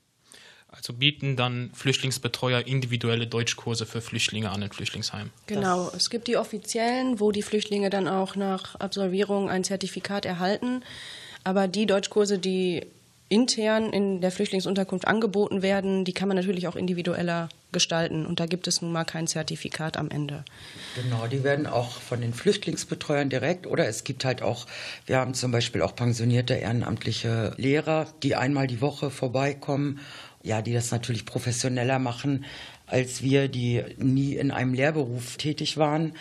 Also 0.69 0.93
bieten 0.93 1.37
dann 1.37 1.71
Flüchtlingsbetreuer 1.73 2.67
individuelle 2.67 3.29
Deutschkurse 3.29 3.87
für 3.87 4.01
Flüchtlinge 4.01 4.51
an 4.51 4.61
in 4.61 4.73
Flüchtlingsheimen. 4.73 5.31
Genau, 5.47 5.91
es 5.97 6.11
gibt 6.11 6.27
die 6.27 6.37
offiziellen, 6.37 7.21
wo 7.21 7.31
die 7.31 7.43
Flüchtlinge 7.43 7.91
dann 7.91 8.09
auch 8.09 8.35
nach 8.35 8.75
Absolvierung 8.81 9.51
ein 9.51 9.63
Zertifikat 9.63 10.25
erhalten. 10.25 10.83
Aber 11.45 11.69
die 11.69 11.87
Deutschkurse, 11.87 12.41
die 12.41 12.87
intern 13.29 13.93
in 13.93 14.21
der 14.21 14.33
Flüchtlingsunterkunft 14.33 15.07
angeboten 15.07 15.63
werden, 15.63 16.05
die 16.05 16.13
kann 16.13 16.27
man 16.27 16.37
natürlich 16.37 16.67
auch 16.67 16.77
individueller 16.77 17.49
gestalten. 17.75 18.25
Und 18.25 18.41
da 18.41 18.47
gibt 18.47 18.67
es 18.67 18.81
nun 18.81 18.91
mal 18.91 19.05
kein 19.05 19.27
Zertifikat 19.27 19.99
am 19.99 20.09
Ende. 20.09 20.47
Genau, 20.95 21.27
die 21.27 21.45
werden 21.45 21.67
auch 21.67 22.01
von 22.01 22.23
den 22.23 22.33
Flüchtlingsbetreuern 22.33 23.29
direkt 23.29 23.67
oder 23.67 23.87
es 23.87 24.05
gibt 24.05 24.25
halt 24.25 24.41
auch, 24.41 24.67
wir 25.05 25.19
haben 25.19 25.35
zum 25.35 25.53
Beispiel 25.53 25.83
auch 25.83 25.95
pensionierte 25.95 26.55
ehrenamtliche 26.55 27.53
Lehrer, 27.59 28.07
die 28.23 28.35
einmal 28.35 28.67
die 28.67 28.81
Woche 28.81 29.11
vorbeikommen, 29.11 30.01
ja, 30.43 30.63
die 30.63 30.73
das 30.73 30.91
natürlich 30.91 31.27
professioneller 31.27 31.99
machen 31.99 32.47
als 32.87 33.23
wir, 33.23 33.49
die 33.49 33.83
nie 33.97 34.35
in 34.35 34.51
einem 34.51 34.75
Lehrberuf 34.75 35.37
tätig 35.37 35.77
waren. 35.77 36.15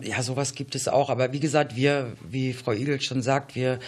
Ja, 0.00 0.22
sowas 0.22 0.54
gibt 0.54 0.74
es 0.74 0.88
auch. 0.88 1.08
Aber 1.08 1.32
wie 1.32 1.40
gesagt, 1.40 1.74
wir, 1.74 2.12
wie 2.28 2.52
Frau 2.52 2.72
Igel 2.72 3.00
schon 3.00 3.22
sagt, 3.22 3.54
wir 3.54 3.78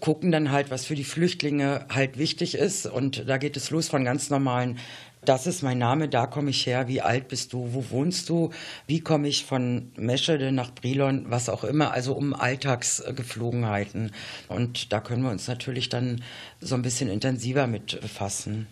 gucken 0.00 0.32
dann 0.32 0.50
halt, 0.50 0.70
was 0.70 0.86
für 0.86 0.94
die 0.94 1.04
Flüchtlinge 1.04 1.86
halt 1.90 2.18
wichtig 2.18 2.54
ist. 2.54 2.86
Und 2.86 3.28
da 3.28 3.36
geht 3.36 3.56
es 3.56 3.70
los 3.70 3.88
von 3.88 4.04
ganz 4.04 4.30
normalen 4.30 4.78
das 5.24 5.46
ist 5.46 5.62
mein 5.62 5.78
Name, 5.78 6.08
da 6.08 6.26
komme 6.26 6.50
ich 6.50 6.66
her, 6.66 6.88
wie 6.88 7.00
alt 7.00 7.28
bist 7.28 7.52
du, 7.52 7.72
wo 7.72 7.90
wohnst 7.90 8.28
du, 8.28 8.50
wie 8.86 9.00
komme 9.00 9.28
ich 9.28 9.44
von 9.44 9.92
Meschede 9.96 10.52
nach 10.52 10.70
Brilon, 10.70 11.26
was 11.28 11.48
auch 11.48 11.64
immer, 11.64 11.92
also 11.92 12.14
um 12.14 12.34
Alltagsgeflogenheiten. 12.34 14.12
Und 14.48 14.92
da 14.92 15.00
können 15.00 15.22
wir 15.22 15.30
uns 15.30 15.48
natürlich 15.48 15.88
dann 15.88 16.22
so 16.60 16.74
ein 16.74 16.82
bisschen 16.82 17.08
intensiver 17.08 17.66
mit 17.66 18.00
befassen. 18.00 18.68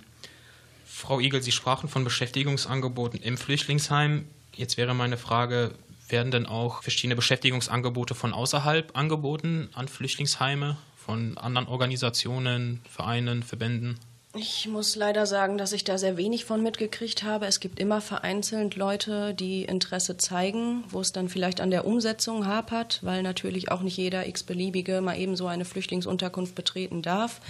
Frau 0.84 1.20
Igel, 1.20 1.42
Sie 1.42 1.52
sprachen 1.52 1.88
von 1.88 2.04
Beschäftigungsangeboten 2.04 3.20
im 3.20 3.36
Flüchtlingsheim. 3.36 4.26
Jetzt 4.54 4.78
wäre 4.78 4.94
meine 4.94 5.18
Frage, 5.18 5.74
werden 6.08 6.30
denn 6.30 6.46
auch 6.46 6.82
verschiedene 6.82 7.16
Beschäftigungsangebote 7.16 8.14
von 8.14 8.32
außerhalb 8.32 8.96
angeboten 8.96 9.68
an 9.74 9.88
Flüchtlingsheime, 9.88 10.78
von 10.96 11.36
anderen 11.36 11.68
Organisationen, 11.68 12.80
Vereinen, 12.88 13.42
Verbänden? 13.42 13.98
Ich 14.38 14.68
muss 14.68 14.96
leider 14.96 15.24
sagen, 15.24 15.56
dass 15.56 15.72
ich 15.72 15.84
da 15.84 15.96
sehr 15.96 16.18
wenig 16.18 16.44
von 16.44 16.62
mitgekriegt 16.62 17.22
habe. 17.22 17.46
Es 17.46 17.58
gibt 17.58 17.80
immer 17.80 18.02
vereinzelt 18.02 18.76
Leute, 18.76 19.32
die 19.32 19.64
Interesse 19.64 20.18
zeigen, 20.18 20.84
wo 20.90 21.00
es 21.00 21.12
dann 21.12 21.30
vielleicht 21.30 21.62
an 21.62 21.70
der 21.70 21.86
Umsetzung 21.86 22.46
hapert, 22.46 22.98
weil 23.02 23.22
natürlich 23.22 23.70
auch 23.70 23.80
nicht 23.80 23.96
jeder 23.96 24.26
x-beliebige 24.26 25.00
mal 25.00 25.18
eben 25.18 25.36
so 25.36 25.46
eine 25.46 25.64
Flüchtlingsunterkunft 25.64 26.54
betreten 26.54 27.00
darf. 27.00 27.40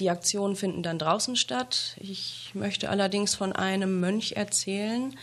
Die 0.00 0.10
Aktionen 0.10 0.56
finden 0.56 0.82
dann 0.82 0.98
draußen 0.98 1.36
statt. 1.36 1.96
Ich 2.00 2.50
möchte 2.52 2.88
allerdings 2.88 3.36
von 3.36 3.52
einem 3.52 4.00
Mönch 4.00 4.32
erzählen, 4.32 5.16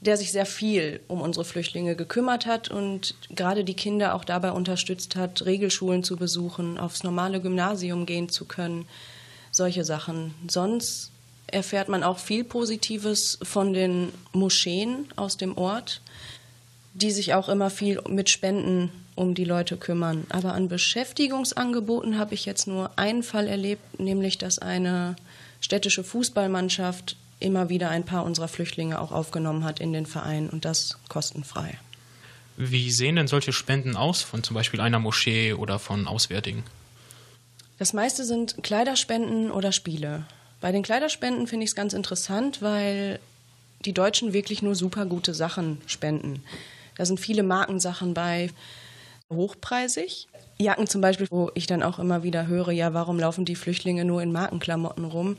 der 0.00 0.16
sich 0.16 0.30
sehr 0.30 0.46
viel 0.46 1.00
um 1.08 1.20
unsere 1.20 1.44
Flüchtlinge 1.44 1.96
gekümmert 1.96 2.46
hat 2.46 2.70
und 2.70 3.16
gerade 3.30 3.64
die 3.64 3.74
Kinder 3.74 4.14
auch 4.14 4.24
dabei 4.24 4.52
unterstützt 4.52 5.16
hat, 5.16 5.44
Regelschulen 5.46 6.04
zu 6.04 6.16
besuchen, 6.16 6.78
aufs 6.78 7.02
normale 7.02 7.40
Gymnasium 7.40 8.06
gehen 8.06 8.28
zu 8.28 8.44
können, 8.44 8.86
solche 9.56 9.84
Sachen. 9.84 10.34
Sonst 10.48 11.10
erfährt 11.46 11.88
man 11.88 12.02
auch 12.02 12.18
viel 12.18 12.44
Positives 12.44 13.38
von 13.42 13.72
den 13.72 14.12
Moscheen 14.32 15.06
aus 15.16 15.36
dem 15.36 15.56
Ort, 15.56 16.00
die 16.94 17.10
sich 17.10 17.34
auch 17.34 17.48
immer 17.48 17.70
viel 17.70 18.00
mit 18.08 18.30
Spenden 18.30 18.90
um 19.14 19.34
die 19.34 19.44
Leute 19.44 19.76
kümmern. 19.76 20.26
Aber 20.28 20.54
an 20.54 20.68
Beschäftigungsangeboten 20.68 22.18
habe 22.18 22.34
ich 22.34 22.44
jetzt 22.44 22.66
nur 22.66 22.98
einen 22.98 23.22
Fall 23.22 23.48
erlebt, 23.48 23.98
nämlich 23.98 24.38
dass 24.38 24.58
eine 24.58 25.16
städtische 25.60 26.04
Fußballmannschaft 26.04 27.16
immer 27.38 27.68
wieder 27.68 27.90
ein 27.90 28.04
paar 28.04 28.24
unserer 28.24 28.48
Flüchtlinge 28.48 29.00
auch 29.00 29.12
aufgenommen 29.12 29.64
hat 29.64 29.80
in 29.80 29.92
den 29.92 30.06
Verein 30.06 30.48
und 30.48 30.64
das 30.64 30.98
kostenfrei. 31.08 31.78
Wie 32.56 32.90
sehen 32.90 33.16
denn 33.16 33.26
solche 33.26 33.52
Spenden 33.52 33.96
aus 33.96 34.22
von 34.22 34.42
zum 34.42 34.54
Beispiel 34.54 34.80
einer 34.80 34.98
Moschee 34.98 35.52
oder 35.52 35.78
von 35.78 36.06
Auswärtigen? 36.06 36.64
Das 37.78 37.92
meiste 37.92 38.24
sind 38.24 38.62
Kleiderspenden 38.62 39.50
oder 39.50 39.72
Spiele. 39.72 40.24
Bei 40.60 40.72
den 40.72 40.82
Kleiderspenden 40.82 41.46
finde 41.46 41.64
ich 41.64 41.70
es 41.70 41.76
ganz 41.76 41.92
interessant, 41.92 42.62
weil 42.62 43.20
die 43.84 43.92
Deutschen 43.92 44.32
wirklich 44.32 44.62
nur 44.62 44.74
super 44.74 45.04
gute 45.06 45.34
Sachen 45.34 45.80
spenden. 45.86 46.42
Da 46.96 47.04
sind 47.04 47.20
viele 47.20 47.42
Markensachen 47.42 48.14
bei, 48.14 48.50
hochpreisig. 49.30 50.28
Jacken 50.58 50.86
zum 50.86 51.02
Beispiel, 51.02 51.26
wo 51.30 51.50
ich 51.54 51.66
dann 51.66 51.82
auch 51.82 51.98
immer 51.98 52.22
wieder 52.22 52.46
höre, 52.46 52.70
ja, 52.70 52.94
warum 52.94 53.18
laufen 53.18 53.44
die 53.44 53.56
Flüchtlinge 53.56 54.04
nur 54.04 54.22
in 54.22 54.32
Markenklamotten 54.32 55.04
rum? 55.04 55.36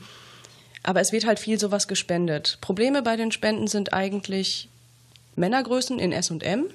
Aber 0.84 1.02
es 1.02 1.12
wird 1.12 1.26
halt 1.26 1.40
viel 1.40 1.60
sowas 1.60 1.88
gespendet. 1.88 2.60
Probleme 2.62 3.02
bei 3.02 3.16
den 3.16 3.32
Spenden 3.32 3.68
sind 3.68 3.94
eigentlich 3.94 4.70
Männergrößen 5.36 5.98
in 6.00 6.12
S&M. 6.12 6.66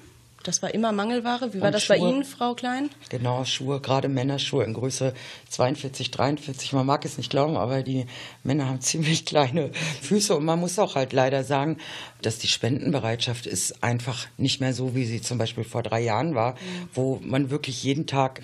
Das 0.43 0.61
war 0.61 0.73
immer 0.73 0.91
Mangelware. 0.91 1.53
Wie 1.53 1.61
war 1.61 1.67
und 1.67 1.73
das 1.73 1.83
Schuhe, 1.83 1.97
bei 1.97 2.05
Ihnen, 2.05 2.25
Frau 2.25 2.53
Klein? 2.53 2.89
Genau, 3.09 3.45
Schuhe, 3.45 3.79
gerade 3.79 4.09
Männerschuhe 4.09 4.65
in 4.65 4.73
Größe 4.73 5.13
42, 5.49 6.11
43. 6.11 6.73
Man 6.73 6.85
mag 6.85 7.05
es 7.05 7.17
nicht 7.17 7.29
glauben, 7.29 7.55
aber 7.55 7.81
die 7.81 8.05
Männer 8.43 8.67
haben 8.67 8.81
ziemlich 8.81 9.25
kleine 9.25 9.71
Füße. 10.01 10.35
Und 10.35 10.43
man 10.43 10.59
muss 10.59 10.77
auch 10.79 10.95
halt 10.95 11.13
leider 11.13 11.43
sagen, 11.43 11.77
dass 12.21 12.39
die 12.39 12.47
Spendenbereitschaft 12.47 13.45
ist 13.45 13.83
einfach 13.83 14.27
nicht 14.37 14.59
mehr 14.59 14.73
so, 14.73 14.95
wie 14.95 15.05
sie 15.05 15.21
zum 15.21 15.37
Beispiel 15.37 15.63
vor 15.63 15.81
drei 15.81 16.01
Jahren 16.01 16.35
war, 16.35 16.53
mhm. 16.53 16.89
wo 16.93 17.19
man 17.23 17.49
wirklich 17.49 17.83
jeden 17.83 18.05
Tag 18.05 18.41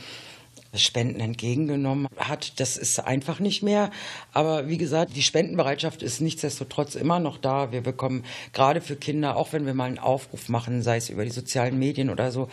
Spenden 0.76 1.20
entgegengenommen 1.20 2.08
hat. 2.18 2.60
Das 2.60 2.78
ist 2.78 3.00
einfach 3.00 3.40
nicht 3.40 3.64
mehr. 3.64 3.90
Aber 4.34 4.68
wie 4.68 4.78
gesagt, 4.78 5.16
die 5.16 5.24
Spendenbereitschaft 5.24 6.04
ist 6.04 6.22
nichtsdestotrotz 6.22 6.96
immer 6.96 7.20
noch 7.20 7.38
da. 7.38 7.72
Wir 7.72 7.82
bekommen 7.82 8.24
gerade 8.54 8.82
für 8.82 8.96
Kinder, 8.96 9.36
auch 9.36 9.52
wenn 9.52 9.66
wir 9.66 9.74
mal 9.74 9.86
einen 9.86 10.00
Aufruf 10.00 10.50
machen, 10.50 10.82
sei 10.82 10.98
es 10.98 11.10
über 11.10 11.26
die 11.26 11.32
sozialen 11.32 11.80
Medien 11.80 12.10
oder 12.10 12.32
so, 12.32 12.50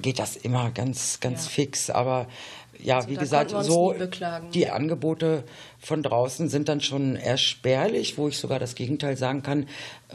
geht 0.00 0.18
das 0.18 0.36
immer 0.36 0.70
ganz, 0.70 1.20
ganz 1.20 1.44
ja. 1.44 1.50
fix. 1.50 1.90
Aber 1.90 2.26
ja, 2.80 2.96
also 2.96 3.08
wie 3.08 3.16
gesagt, 3.16 3.50
so 3.50 3.94
die 4.54 4.70
Angebote 4.70 5.44
von 5.78 6.02
draußen 6.02 6.48
sind 6.48 6.68
dann 6.68 6.80
schon 6.80 7.16
eher 7.16 7.36
spärlich, 7.36 8.16
wo 8.16 8.28
ich 8.28 8.38
sogar 8.38 8.58
das 8.58 8.76
Gegenteil 8.76 9.16
sagen 9.16 9.42
kann, 9.42 9.66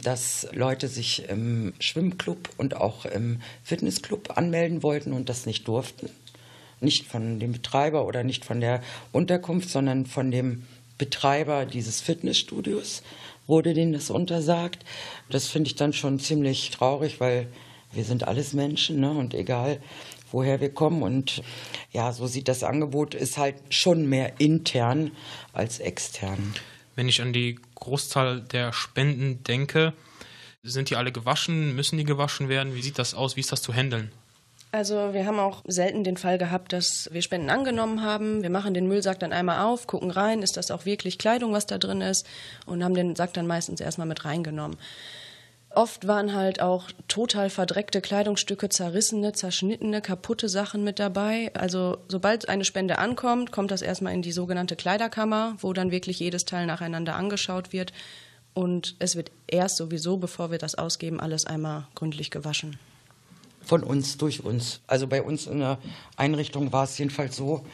dass 0.02 0.48
Leute 0.52 0.88
sich 0.88 1.28
im 1.28 1.74
Schwimmclub 1.78 2.48
und 2.56 2.76
auch 2.76 3.04
im 3.04 3.40
Fitnessclub 3.62 4.36
anmelden 4.36 4.82
wollten 4.82 5.12
und 5.12 5.28
das 5.28 5.46
nicht 5.46 5.68
durften 5.68 6.10
nicht 6.84 7.06
von 7.06 7.40
dem 7.40 7.52
Betreiber 7.52 8.06
oder 8.06 8.22
nicht 8.22 8.44
von 8.44 8.60
der 8.60 8.82
Unterkunft, 9.12 9.70
sondern 9.70 10.06
von 10.06 10.30
dem 10.30 10.64
Betreiber 10.98 11.66
dieses 11.66 12.00
Fitnessstudios 12.00 13.02
wurde 13.46 13.74
denen 13.74 13.92
das 13.92 14.10
untersagt. 14.10 14.84
Das 15.28 15.48
finde 15.48 15.68
ich 15.68 15.74
dann 15.74 15.92
schon 15.92 16.18
ziemlich 16.20 16.70
traurig, 16.70 17.20
weil 17.20 17.48
wir 17.92 18.04
sind 18.04 18.26
alles 18.26 18.52
Menschen 18.52 19.00
ne? 19.00 19.10
und 19.10 19.34
egal, 19.34 19.80
woher 20.30 20.60
wir 20.60 20.70
kommen. 20.72 21.02
Und 21.02 21.42
ja, 21.92 22.12
so 22.12 22.26
sieht 22.26 22.48
das 22.48 22.62
Angebot, 22.62 23.14
ist 23.14 23.38
halt 23.38 23.56
schon 23.70 24.08
mehr 24.08 24.40
intern 24.40 25.10
als 25.52 25.78
extern. 25.78 26.54
Wenn 26.96 27.08
ich 27.08 27.20
an 27.20 27.32
die 27.32 27.58
Großzahl 27.74 28.40
der 28.40 28.72
Spenden 28.72 29.42
denke, 29.44 29.92
Sind 30.66 30.88
die 30.88 30.96
alle 30.96 31.12
gewaschen? 31.12 31.76
Müssen 31.76 31.98
die 31.98 32.04
gewaschen 32.04 32.48
werden? 32.48 32.74
Wie 32.74 32.80
sieht 32.80 32.98
das 32.98 33.12
aus? 33.12 33.36
Wie 33.36 33.40
ist 33.40 33.52
das 33.52 33.60
zu 33.60 33.74
handeln? 33.74 34.10
Also 34.74 35.14
wir 35.14 35.24
haben 35.24 35.38
auch 35.38 35.62
selten 35.68 36.02
den 36.02 36.16
Fall 36.16 36.36
gehabt, 36.36 36.72
dass 36.72 37.08
wir 37.12 37.22
Spenden 37.22 37.48
angenommen 37.48 38.02
haben. 38.02 38.42
Wir 38.42 38.50
machen 38.50 38.74
den 38.74 38.88
Müllsack 38.88 39.20
dann 39.20 39.32
einmal 39.32 39.64
auf, 39.64 39.86
gucken 39.86 40.10
rein, 40.10 40.42
ist 40.42 40.56
das 40.56 40.72
auch 40.72 40.84
wirklich 40.84 41.16
Kleidung, 41.16 41.52
was 41.52 41.66
da 41.66 41.78
drin 41.78 42.00
ist 42.00 42.26
und 42.66 42.82
haben 42.82 42.96
den 42.96 43.14
Sack 43.14 43.34
dann 43.34 43.46
meistens 43.46 43.80
erstmal 43.80 44.08
mit 44.08 44.24
reingenommen. 44.24 44.76
Oft 45.70 46.08
waren 46.08 46.34
halt 46.34 46.60
auch 46.60 46.90
total 47.06 47.50
verdreckte 47.50 48.00
Kleidungsstücke, 48.00 48.68
zerrissene, 48.68 49.32
zerschnittene, 49.32 50.00
kaputte 50.00 50.48
Sachen 50.48 50.82
mit 50.82 50.98
dabei. 50.98 51.52
Also 51.54 51.98
sobald 52.08 52.48
eine 52.48 52.64
Spende 52.64 52.98
ankommt, 52.98 53.52
kommt 53.52 53.70
das 53.70 53.80
erstmal 53.80 54.12
in 54.12 54.22
die 54.22 54.32
sogenannte 54.32 54.74
Kleiderkammer, 54.74 55.54
wo 55.58 55.72
dann 55.72 55.92
wirklich 55.92 56.18
jedes 56.18 56.46
Teil 56.46 56.66
nacheinander 56.66 57.14
angeschaut 57.14 57.72
wird. 57.72 57.92
Und 58.54 58.96
es 58.98 59.14
wird 59.14 59.30
erst 59.46 59.76
sowieso, 59.76 60.16
bevor 60.16 60.50
wir 60.50 60.58
das 60.58 60.74
ausgeben, 60.74 61.20
alles 61.20 61.46
einmal 61.46 61.86
gründlich 61.94 62.32
gewaschen. 62.32 62.76
Von 63.66 63.82
uns, 63.82 64.18
durch 64.18 64.44
uns. 64.44 64.80
Also 64.86 65.06
bei 65.06 65.22
uns 65.22 65.46
in 65.46 65.60
der 65.60 65.78
Einrichtung 66.16 66.72
war 66.72 66.84
es 66.84 66.98
jedenfalls 66.98 67.36
so, 67.36 67.64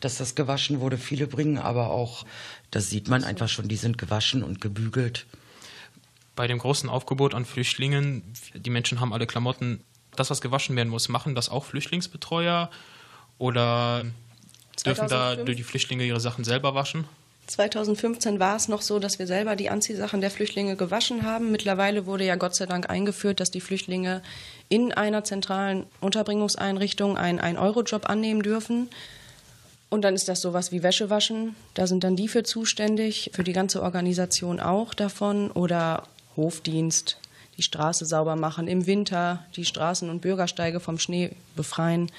dass 0.00 0.18
das 0.18 0.34
gewaschen 0.34 0.80
wurde. 0.80 0.98
Viele 0.98 1.26
bringen 1.26 1.58
aber 1.58 1.90
auch, 1.90 2.24
das 2.70 2.90
sieht 2.90 3.08
man 3.08 3.24
einfach 3.24 3.48
schon, 3.48 3.68
die 3.68 3.76
sind 3.76 3.98
gewaschen 3.98 4.42
und 4.42 4.60
gebügelt. 4.60 5.26
Bei 6.36 6.46
dem 6.46 6.58
großen 6.58 6.88
Aufgebot 6.88 7.34
an 7.34 7.44
Flüchtlingen, 7.44 8.22
die 8.54 8.70
Menschen 8.70 9.00
haben 9.00 9.12
alle 9.12 9.26
Klamotten, 9.26 9.82
das, 10.14 10.30
was 10.30 10.40
gewaschen 10.40 10.76
werden 10.76 10.88
muss, 10.88 11.08
machen 11.08 11.34
das 11.34 11.48
auch 11.48 11.64
Flüchtlingsbetreuer 11.64 12.70
oder 13.38 14.02
dürfen 14.84 15.08
2005? 15.08 15.46
da 15.46 15.52
die 15.52 15.62
Flüchtlinge 15.62 16.04
ihre 16.04 16.20
Sachen 16.20 16.44
selber 16.44 16.74
waschen? 16.74 17.06
2015 17.48 18.38
war 18.38 18.56
es 18.56 18.68
noch 18.68 18.82
so, 18.82 18.98
dass 18.98 19.18
wir 19.18 19.26
selber 19.26 19.56
die 19.56 19.70
Anziehsachen 19.70 20.20
der 20.20 20.30
Flüchtlinge 20.30 20.76
gewaschen 20.76 21.22
haben. 21.22 21.50
Mittlerweile 21.50 22.04
wurde 22.04 22.24
ja 22.24 22.36
Gott 22.36 22.54
sei 22.54 22.66
Dank 22.66 22.90
eingeführt, 22.90 23.40
dass 23.40 23.50
die 23.50 23.62
Flüchtlinge 23.62 24.22
in 24.68 24.92
einer 24.92 25.24
zentralen 25.24 25.86
Unterbringungseinrichtung 26.00 27.16
einen 27.16 27.40
1-Euro-Job 27.40 28.08
annehmen 28.08 28.42
dürfen. 28.42 28.90
Und 29.88 30.02
dann 30.02 30.14
ist 30.14 30.28
das 30.28 30.42
sowas 30.42 30.72
wie 30.72 30.82
Wäsche 30.82 31.08
waschen. 31.08 31.56
Da 31.72 31.86
sind 31.86 32.04
dann 32.04 32.16
die 32.16 32.28
für 32.28 32.42
zuständig, 32.42 33.30
für 33.32 33.44
die 33.44 33.54
ganze 33.54 33.82
Organisation 33.82 34.60
auch 34.60 34.92
davon. 34.92 35.50
Oder 35.50 36.02
Hofdienst, 36.36 37.18
die 37.56 37.62
Straße 37.62 38.04
sauber 38.04 38.36
machen, 38.36 38.68
im 38.68 38.86
Winter 38.86 39.46
die 39.56 39.64
Straßen 39.64 40.10
und 40.10 40.20
Bürgersteige 40.20 40.80
vom 40.80 40.98
Schnee 40.98 41.30
befreien. 41.56 42.12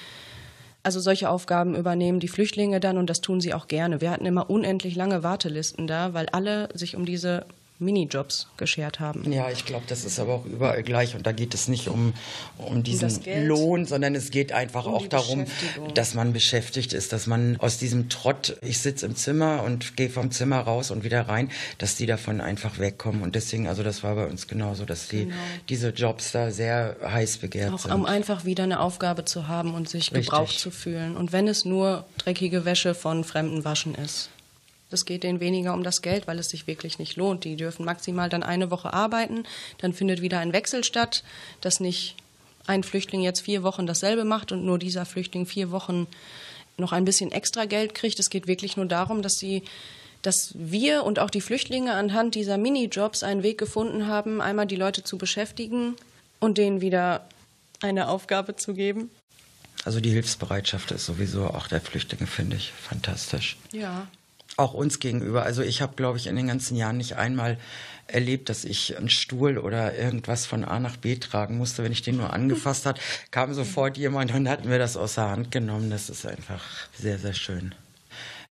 Also 0.82 1.00
solche 1.00 1.28
Aufgaben 1.28 1.74
übernehmen 1.74 2.20
die 2.20 2.28
Flüchtlinge 2.28 2.80
dann 2.80 2.96
und 2.96 3.10
das 3.10 3.20
tun 3.20 3.40
sie 3.40 3.52
auch 3.52 3.68
gerne. 3.68 4.00
Wir 4.00 4.10
hatten 4.10 4.24
immer 4.24 4.48
unendlich 4.48 4.96
lange 4.96 5.22
Wartelisten 5.22 5.86
da, 5.86 6.14
weil 6.14 6.28
alle 6.30 6.68
sich 6.72 6.96
um 6.96 7.04
diese 7.04 7.44
Minijobs 7.80 8.46
geschert 8.56 9.00
haben. 9.00 9.30
Ja, 9.32 9.50
ich 9.50 9.64
glaube, 9.64 9.84
das 9.88 10.04
ist 10.04 10.20
aber 10.20 10.34
auch 10.34 10.44
überall 10.44 10.82
gleich. 10.82 11.14
Und 11.14 11.26
da 11.26 11.32
geht 11.32 11.54
es 11.54 11.66
nicht 11.66 11.88
um, 11.88 12.12
um 12.58 12.82
diesen 12.82 13.10
Lohn, 13.46 13.86
sondern 13.86 14.14
es 14.14 14.30
geht 14.30 14.52
einfach 14.52 14.86
um 14.86 14.94
auch 14.94 15.06
darum, 15.06 15.46
dass 15.94 16.14
man 16.14 16.32
beschäftigt 16.32 16.92
ist, 16.92 17.12
dass 17.12 17.26
man 17.26 17.56
aus 17.58 17.78
diesem 17.78 18.08
Trott, 18.08 18.56
ich 18.60 18.78
sitze 18.78 19.06
im 19.06 19.16
Zimmer 19.16 19.62
und 19.64 19.96
gehe 19.96 20.10
vom 20.10 20.30
Zimmer 20.30 20.60
raus 20.60 20.90
und 20.90 21.04
wieder 21.04 21.22
rein, 21.22 21.50
dass 21.78 21.96
die 21.96 22.06
davon 22.06 22.40
einfach 22.40 22.78
wegkommen. 22.78 23.22
Und 23.22 23.34
deswegen, 23.34 23.66
also 23.66 23.82
das 23.82 24.02
war 24.02 24.14
bei 24.14 24.26
uns 24.26 24.46
genauso, 24.46 24.84
dass 24.84 25.08
die, 25.08 25.24
genau. 25.24 25.34
diese 25.68 25.88
Jobs 25.88 26.32
da 26.32 26.50
sehr 26.50 26.96
heiß 27.02 27.38
begehrt 27.38 27.72
auch 27.72 27.78
sind. 27.78 27.92
Auch 27.92 27.96
um 27.96 28.04
einfach 28.04 28.44
wieder 28.44 28.64
eine 28.64 28.80
Aufgabe 28.80 29.24
zu 29.24 29.48
haben 29.48 29.74
und 29.74 29.88
sich 29.88 30.12
Richtig. 30.12 30.26
gebraucht 30.26 30.58
zu 30.58 30.70
fühlen. 30.70 31.16
Und 31.16 31.32
wenn 31.32 31.48
es 31.48 31.64
nur 31.64 32.04
dreckige 32.18 32.64
Wäsche 32.66 32.94
von 32.94 33.24
Fremden 33.24 33.64
waschen 33.64 33.94
ist. 33.94 34.28
Es 34.90 35.04
geht 35.04 35.22
denen 35.22 35.40
weniger 35.40 35.74
um 35.74 35.82
das 35.82 36.02
Geld, 36.02 36.26
weil 36.26 36.38
es 36.38 36.50
sich 36.50 36.66
wirklich 36.66 36.98
nicht 36.98 37.16
lohnt. 37.16 37.44
Die 37.44 37.56
dürfen 37.56 37.84
maximal 37.84 38.28
dann 38.28 38.42
eine 38.42 38.70
Woche 38.70 38.92
arbeiten, 38.92 39.44
dann 39.78 39.92
findet 39.92 40.20
wieder 40.20 40.38
ein 40.38 40.52
Wechsel 40.52 40.84
statt, 40.84 41.24
dass 41.60 41.80
nicht 41.80 42.16
ein 42.66 42.82
Flüchtling 42.82 43.22
jetzt 43.22 43.40
vier 43.40 43.62
Wochen 43.62 43.86
dasselbe 43.86 44.24
macht 44.24 44.52
und 44.52 44.64
nur 44.64 44.78
dieser 44.78 45.06
Flüchtling 45.06 45.46
vier 45.46 45.70
Wochen 45.70 46.06
noch 46.76 46.92
ein 46.92 47.04
bisschen 47.04 47.32
extra 47.32 47.64
Geld 47.64 47.94
kriegt. 47.94 48.18
Es 48.18 48.30
geht 48.30 48.46
wirklich 48.46 48.76
nur 48.76 48.86
darum, 48.86 49.22
dass 49.22 49.38
sie 49.38 49.62
dass 50.22 50.52
wir 50.54 51.04
und 51.04 51.18
auch 51.18 51.30
die 51.30 51.40
Flüchtlinge 51.40 51.94
anhand 51.94 52.34
dieser 52.34 52.58
Minijobs 52.58 53.22
einen 53.22 53.42
Weg 53.42 53.58
gefunden 53.58 54.06
haben, 54.06 54.40
einmal 54.40 54.66
die 54.66 54.76
Leute 54.76 55.02
zu 55.02 55.16
beschäftigen 55.16 55.96
und 56.40 56.58
denen 56.58 56.80
wieder 56.80 57.26
eine 57.80 58.08
Aufgabe 58.08 58.56
zu 58.56 58.74
geben. 58.74 59.10
Also 59.84 60.00
die 60.00 60.10
Hilfsbereitschaft 60.10 60.90
ist 60.90 61.06
sowieso 61.06 61.46
auch 61.46 61.68
der 61.68 61.80
Flüchtlinge, 61.80 62.26
finde 62.26 62.56
ich, 62.56 62.70
fantastisch. 62.72 63.56
Ja, 63.72 64.08
auch 64.56 64.74
uns 64.74 64.98
gegenüber. 64.98 65.42
Also 65.42 65.62
ich 65.62 65.82
habe, 65.82 65.96
glaube 65.96 66.18
ich, 66.18 66.26
in 66.26 66.36
den 66.36 66.48
ganzen 66.48 66.76
Jahren 66.76 66.96
nicht 66.96 67.16
einmal 67.16 67.58
erlebt, 68.06 68.48
dass 68.48 68.64
ich 68.64 68.96
einen 68.96 69.10
Stuhl 69.10 69.58
oder 69.58 69.96
irgendwas 69.96 70.46
von 70.46 70.64
A 70.64 70.80
nach 70.80 70.96
B 70.96 71.16
tragen 71.16 71.56
musste. 71.56 71.84
Wenn 71.84 71.92
ich 71.92 72.02
den 72.02 72.16
nur 72.16 72.32
angefasst 72.32 72.86
hat, 72.86 73.00
kam 73.30 73.54
sofort 73.54 73.96
jemand 73.96 74.32
und 74.32 74.48
hat 74.48 74.64
mir 74.64 74.78
das 74.78 74.96
aus 74.96 75.14
der 75.14 75.30
Hand 75.30 75.50
genommen. 75.50 75.90
Das 75.90 76.10
ist 76.10 76.26
einfach 76.26 76.64
sehr, 76.98 77.18
sehr 77.18 77.34
schön. 77.34 77.74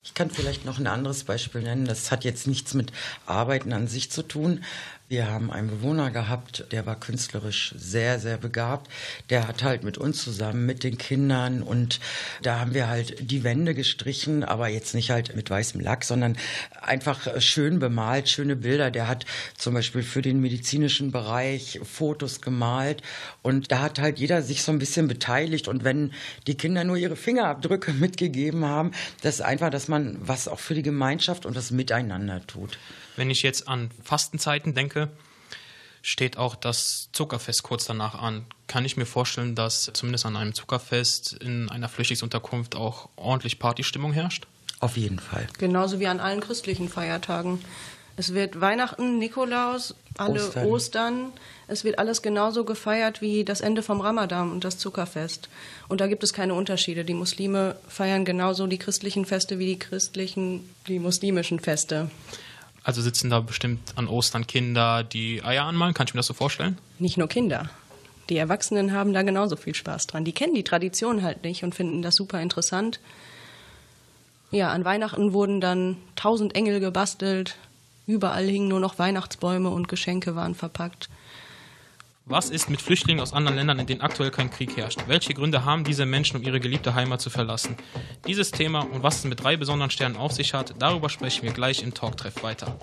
Ich 0.01 0.13
kann 0.13 0.29
vielleicht 0.29 0.65
noch 0.65 0.79
ein 0.79 0.87
anderes 0.87 1.25
Beispiel 1.25 1.61
nennen. 1.61 1.85
Das 1.85 2.09
hat 2.09 2.23
jetzt 2.23 2.47
nichts 2.47 2.73
mit 2.73 2.91
Arbeiten 3.25 3.73
an 3.73 3.87
sich 3.87 4.09
zu 4.09 4.23
tun, 4.23 4.63
wir 5.09 5.27
haben 5.27 5.51
einen 5.51 5.69
Bewohner 5.69 6.11
gehabt, 6.11 6.65
der 6.71 6.85
war 6.85 6.99
künstlerisch 6.99 7.73
sehr, 7.75 8.19
sehr 8.19 8.37
begabt. 8.37 8.91
Der 9.31 9.47
hat 9.47 9.63
halt 9.63 9.83
mit 9.83 9.97
uns 9.97 10.23
zusammen, 10.23 10.67
mit 10.67 10.83
den 10.83 10.99
Kindern 10.99 11.63
und 11.63 11.99
da 12.43 12.59
haben 12.59 12.75
wir 12.75 12.87
halt 12.87 13.15
die 13.19 13.43
Wände 13.43 13.73
gestrichen, 13.73 14.43
aber 14.43 14.67
jetzt 14.67 14.93
nicht 14.93 15.09
halt 15.09 15.35
mit 15.35 15.49
weißem 15.49 15.81
Lack, 15.81 16.03
sondern 16.03 16.37
einfach 16.79 17.41
schön 17.41 17.79
bemalt, 17.79 18.29
schöne 18.29 18.55
Bilder. 18.55 18.91
Der 18.91 19.07
hat 19.07 19.25
zum 19.57 19.73
Beispiel 19.73 20.03
für 20.03 20.21
den 20.21 20.41
medizinischen 20.41 21.11
Bereich 21.11 21.79
Fotos 21.83 22.39
gemalt 22.39 23.01
und 23.41 23.71
da 23.71 23.81
hat 23.81 23.97
halt 23.99 24.19
jeder 24.19 24.43
sich 24.43 24.61
so 24.61 24.71
ein 24.71 24.77
bisschen 24.77 25.07
beteiligt 25.07 25.67
und 25.67 25.83
wenn 25.83 26.13
die 26.45 26.55
Kinder 26.55 26.83
nur 26.83 26.97
ihre 26.97 27.15
Fingerabdrücke 27.15 27.93
mitgegeben 27.99 28.63
haben, 28.63 28.91
das 29.23 29.35
ist 29.35 29.41
einfach, 29.41 29.71
dass 29.71 29.87
man 29.87 30.17
was 30.21 30.47
auch 30.47 30.59
für 30.59 30.75
die 30.75 30.83
Gemeinschaft 30.83 31.47
und 31.47 31.57
das 31.57 31.71
Miteinander 31.71 32.45
tut. 32.45 32.77
Wenn 33.15 33.29
ich 33.29 33.43
jetzt 33.43 33.67
an 33.67 33.89
Fastenzeiten 34.03 34.73
denke, 34.73 35.09
steht 36.01 36.37
auch 36.37 36.55
das 36.55 37.09
Zuckerfest 37.11 37.63
kurz 37.63 37.85
danach 37.85 38.15
an. 38.15 38.45
Kann 38.67 38.85
ich 38.85 38.97
mir 38.97 39.05
vorstellen, 39.05 39.55
dass 39.55 39.89
zumindest 39.93 40.25
an 40.25 40.35
einem 40.35 40.53
Zuckerfest 40.53 41.33
in 41.33 41.69
einer 41.69 41.89
Flüchtlingsunterkunft 41.89 42.75
auch 42.75 43.09
ordentlich 43.15 43.59
Partystimmung 43.59 44.13
herrscht? 44.13 44.47
Auf 44.79 44.95
jeden 44.95 45.19
Fall. 45.19 45.47
Genauso 45.57 45.99
wie 45.99 46.07
an 46.07 46.19
allen 46.19 46.39
christlichen 46.39 46.87
Feiertagen. 46.87 47.59
Es 48.15 48.33
wird 48.33 48.59
Weihnachten, 48.59 49.17
Nikolaus, 49.17 49.95
alle 50.17 50.45
Ostern. 50.45 50.65
Ostern. 50.65 51.33
Es 51.67 51.83
wird 51.83 51.99
alles 51.99 52.21
genauso 52.21 52.65
gefeiert 52.65 53.21
wie 53.21 53.45
das 53.45 53.61
Ende 53.61 53.81
vom 53.83 54.01
Ramadan 54.01 54.51
und 54.51 54.63
das 54.63 54.77
Zuckerfest. 54.77 55.47
Und 55.87 56.01
da 56.01 56.07
gibt 56.07 56.23
es 56.23 56.33
keine 56.33 56.53
Unterschiede. 56.53 57.05
Die 57.05 57.13
Muslime 57.13 57.77
feiern 57.87 58.25
genauso 58.25 58.67
die 58.67 58.77
christlichen 58.77 59.25
Feste 59.25 59.59
wie 59.59 59.67
die 59.67 59.79
christlichen, 59.79 60.69
die 60.87 60.99
muslimischen 60.99 61.59
Feste. 61.59 62.09
Also 62.83 63.01
sitzen 63.01 63.29
da 63.29 63.41
bestimmt 63.41 63.97
an 63.97 64.07
Ostern 64.07 64.47
Kinder, 64.47 65.03
die 65.03 65.43
Eier 65.43 65.65
anmalen? 65.65 65.93
Kann 65.93 66.07
ich 66.07 66.13
mir 66.13 66.19
das 66.19 66.27
so 66.27 66.33
vorstellen? 66.33 66.77
Nicht 66.97 67.17
nur 67.17 67.27
Kinder. 67.27 67.69
Die 68.29 68.37
Erwachsenen 68.37 68.93
haben 68.93 69.13
da 69.13 69.23
genauso 69.23 69.55
viel 69.55 69.75
Spaß 69.75 70.07
dran. 70.07 70.23
Die 70.23 70.33
kennen 70.33 70.53
die 70.53 70.63
Tradition 70.63 71.23
halt 71.23 71.43
nicht 71.43 71.63
und 71.63 71.75
finden 71.75 72.01
das 72.01 72.15
super 72.15 72.41
interessant. 72.41 72.99
Ja, 74.51 74.71
an 74.71 74.85
Weihnachten 74.85 75.33
wurden 75.33 75.61
dann 75.61 75.97
tausend 76.15 76.55
Engel 76.55 76.79
gebastelt. 76.79 77.55
Überall 78.07 78.45
hingen 78.47 78.67
nur 78.67 78.79
noch 78.79 78.97
Weihnachtsbäume 78.97 79.69
und 79.69 79.87
Geschenke 79.87 80.35
waren 80.35 80.55
verpackt. 80.55 81.09
Was 82.31 82.51
ist 82.51 82.69
mit 82.69 82.79
Flüchtlingen 82.79 83.23
aus 83.23 83.33
anderen 83.33 83.57
Ländern, 83.57 83.79
in 83.79 83.87
denen 83.87 84.01
aktuell 84.01 84.29
kein 84.29 84.51
Krieg 84.51 84.77
herrscht? 84.77 84.99
Welche 85.07 85.33
Gründe 85.33 85.65
haben 85.65 85.83
diese 85.83 86.05
Menschen, 86.05 86.37
um 86.37 86.43
ihre 86.43 86.59
geliebte 86.59 86.93
Heimat 86.93 87.21
zu 87.21 87.31
verlassen? 87.31 87.75
Dieses 88.27 88.51
Thema 88.51 88.81
und 88.81 89.01
was 89.01 89.17
es 89.17 89.23
mit 89.23 89.43
drei 89.43 89.57
besonderen 89.57 89.89
Sternen 89.89 90.15
auf 90.15 90.31
sich 90.31 90.53
hat, 90.53 90.75
darüber 90.77 91.09
sprechen 91.09 91.41
wir 91.41 91.53
gleich 91.53 91.81
im 91.81 91.91
Talktreff 91.91 92.43
weiter. 92.43 92.77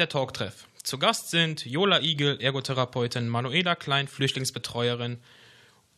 Der 0.00 0.08
Talktreff. 0.08 0.66
Zu 0.82 0.98
Gast 0.98 1.30
sind 1.30 1.66
Jola 1.66 2.00
Igel, 2.00 2.40
Ergotherapeutin, 2.40 3.28
Manuela 3.28 3.74
Klein, 3.74 4.08
Flüchtlingsbetreuerin 4.08 5.18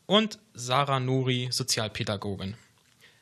und 0.06 0.40
Sarah 0.54 0.98
Nuri, 0.98 1.48
Sozialpädagogin. 1.52 2.56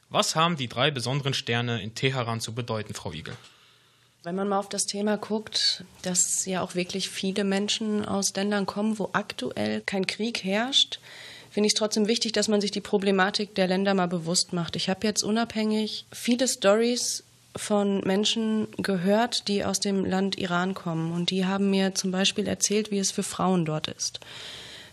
Was 0.08 0.34
haben 0.34 0.56
die 0.56 0.68
drei 0.68 0.90
besonderen 0.90 1.34
Sterne 1.34 1.82
in 1.82 1.94
Teheran 1.94 2.40
zu 2.40 2.54
bedeuten, 2.54 2.94
Frau 2.94 3.12
Igel? 3.12 3.36
Wenn 4.22 4.34
man 4.34 4.48
mal 4.48 4.58
auf 4.58 4.70
das 4.70 4.86
Thema 4.86 5.18
guckt, 5.18 5.84
dass 6.02 6.46
ja 6.46 6.62
auch 6.62 6.74
wirklich 6.74 7.10
viele 7.10 7.44
Menschen 7.44 8.04
aus 8.04 8.34
Ländern 8.34 8.64
kommen, 8.64 8.98
wo 8.98 9.10
aktuell 9.12 9.82
kein 9.82 10.06
Krieg 10.06 10.42
herrscht, 10.42 10.98
finde 11.50 11.66
ich 11.66 11.74
es 11.74 11.78
trotzdem 11.78 12.08
wichtig, 12.08 12.32
dass 12.32 12.48
man 12.48 12.60
sich 12.60 12.70
die 12.70 12.80
Problematik 12.80 13.54
der 13.54 13.68
Länder 13.68 13.92
mal 13.92 14.08
bewusst 14.08 14.54
macht. 14.54 14.76
Ich 14.76 14.88
habe 14.88 15.06
jetzt 15.06 15.22
unabhängig 15.22 16.06
viele 16.10 16.48
Stories 16.48 17.24
von 17.56 18.00
Menschen 18.00 18.68
gehört, 18.76 19.48
die 19.48 19.64
aus 19.64 19.80
dem 19.80 20.04
Land 20.04 20.38
Iran 20.38 20.74
kommen. 20.74 21.12
Und 21.12 21.30
die 21.30 21.46
haben 21.46 21.70
mir 21.70 21.94
zum 21.94 22.10
Beispiel 22.10 22.46
erzählt, 22.46 22.90
wie 22.90 22.98
es 22.98 23.10
für 23.10 23.22
Frauen 23.22 23.64
dort 23.64 23.88
ist. 23.88 24.20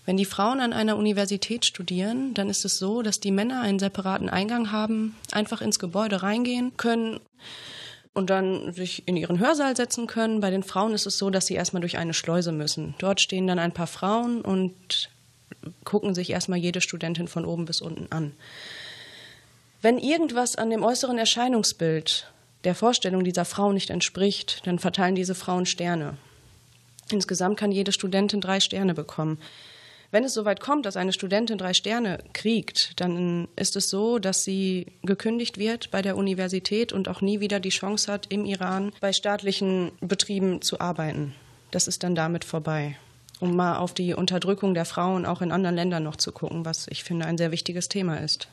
Wenn 0.06 0.18
die 0.18 0.26
Frauen 0.26 0.62
an 0.62 0.72
einer 0.72 0.96
Universität 0.96 1.66
studieren, 1.66 2.34
dann 2.34 2.50
ist 2.50 2.64
es 2.64 2.80
so, 2.80 3.02
dass 3.02 3.20
die 3.20 3.32
Männer 3.32 3.62
einen 3.62 3.78
separaten 3.78 4.30
Eingang 4.30 4.72
haben, 4.72 5.16
einfach 5.32 5.62
ins 5.62 5.80
Gebäude 5.80 6.24
reingehen 6.24 6.78
können 6.78 7.20
und 8.14 8.30
dann 8.30 8.74
sich 8.74 9.08
in 9.08 9.18
ihren 9.18 9.38
Hörsaal 9.38 9.76
setzen 9.76 10.08
können. 10.08 10.40
Bei 10.40 10.50
den 10.50 10.64
Frauen 10.64 10.94
ist 10.94 11.06
es 11.06 11.18
so, 11.18 11.30
dass 11.30 11.46
sie 11.46 11.56
erstmal 11.56 11.82
durch 11.82 11.98
eine 11.98 12.14
Schleuse 12.14 12.54
müssen. 12.54 12.96
Dort 13.00 13.20
stehen 13.20 13.48
dann 13.48 13.60
ein 13.60 13.74
paar 13.74 13.86
Frauen 13.86 14.42
und 14.42 15.10
gucken 15.84 16.16
sich 16.16 16.30
erstmal 16.30 16.58
jede 16.58 16.82
Studentin 16.82 17.28
von 17.28 17.46
oben 17.46 17.66
bis 17.66 17.82
unten 17.82 18.12
an. 18.12 18.32
Wenn 19.82 20.00
irgendwas 20.00 20.56
an 20.56 20.70
dem 20.70 20.84
äußeren 20.84 21.18
Erscheinungsbild 21.18 22.32
der 22.64 22.76
Vorstellung 22.76 23.24
dieser 23.24 23.46
Frau 23.46 23.72
nicht 23.72 23.90
entspricht, 23.90 24.66
dann 24.66 24.80
verteilen 24.80 25.16
diese 25.16 25.36
Frauen 25.36 25.66
Sterne. 25.66 26.18
Insgesamt 27.12 27.58
kann 27.58 27.72
jede 27.72 27.92
Studentin 27.92 28.42
drei 28.42 28.60
Sterne 28.60 28.94
bekommen. 28.94 29.40
Wenn 30.10 30.24
es 30.24 30.34
soweit 30.34 30.62
kommt, 30.62 30.86
dass 30.86 30.96
eine 30.96 31.12
Studentin 31.12 31.58
drei 31.58 31.74
Sterne 31.74 32.20
kriegt, 32.32 33.00
dann 33.00 33.50
ist 33.58 33.76
es 33.76 33.90
so, 33.90 34.20
dass 34.20 34.44
sie 34.44 34.88
gekündigt 35.04 35.58
wird 35.58 35.92
bei 35.92 36.02
der 36.02 36.16
Universität 36.16 36.94
und 36.94 37.10
auch 37.10 37.22
nie 37.22 37.42
wieder 37.42 37.60
die 37.60 37.70
Chance 37.70 38.12
hat, 38.12 38.28
im 38.30 38.46
Iran 38.46 38.94
bei 39.02 39.12
staatlichen 39.12 39.92
Betrieben 40.00 40.62
zu 40.62 40.80
arbeiten. 40.80 41.36
Das 41.72 41.90
ist 41.90 42.04
dann 42.04 42.16
damit 42.16 42.46
vorbei. 42.46 42.98
Um 43.40 43.56
mal 43.56 43.78
auf 43.78 43.94
die 43.94 44.14
Unterdrückung 44.14 44.74
der 44.74 44.86
Frauen 44.86 45.26
auch 45.26 45.42
in 45.42 45.52
anderen 45.52 45.76
Ländern 45.76 46.04
noch 46.04 46.16
zu 46.16 46.32
gucken, 46.32 46.64
was 46.64 46.88
ich 46.90 47.04
finde 47.04 47.26
ein 47.26 47.38
sehr 47.38 47.52
wichtiges 47.52 47.90
Thema 47.90 48.16
ist. 48.16 48.48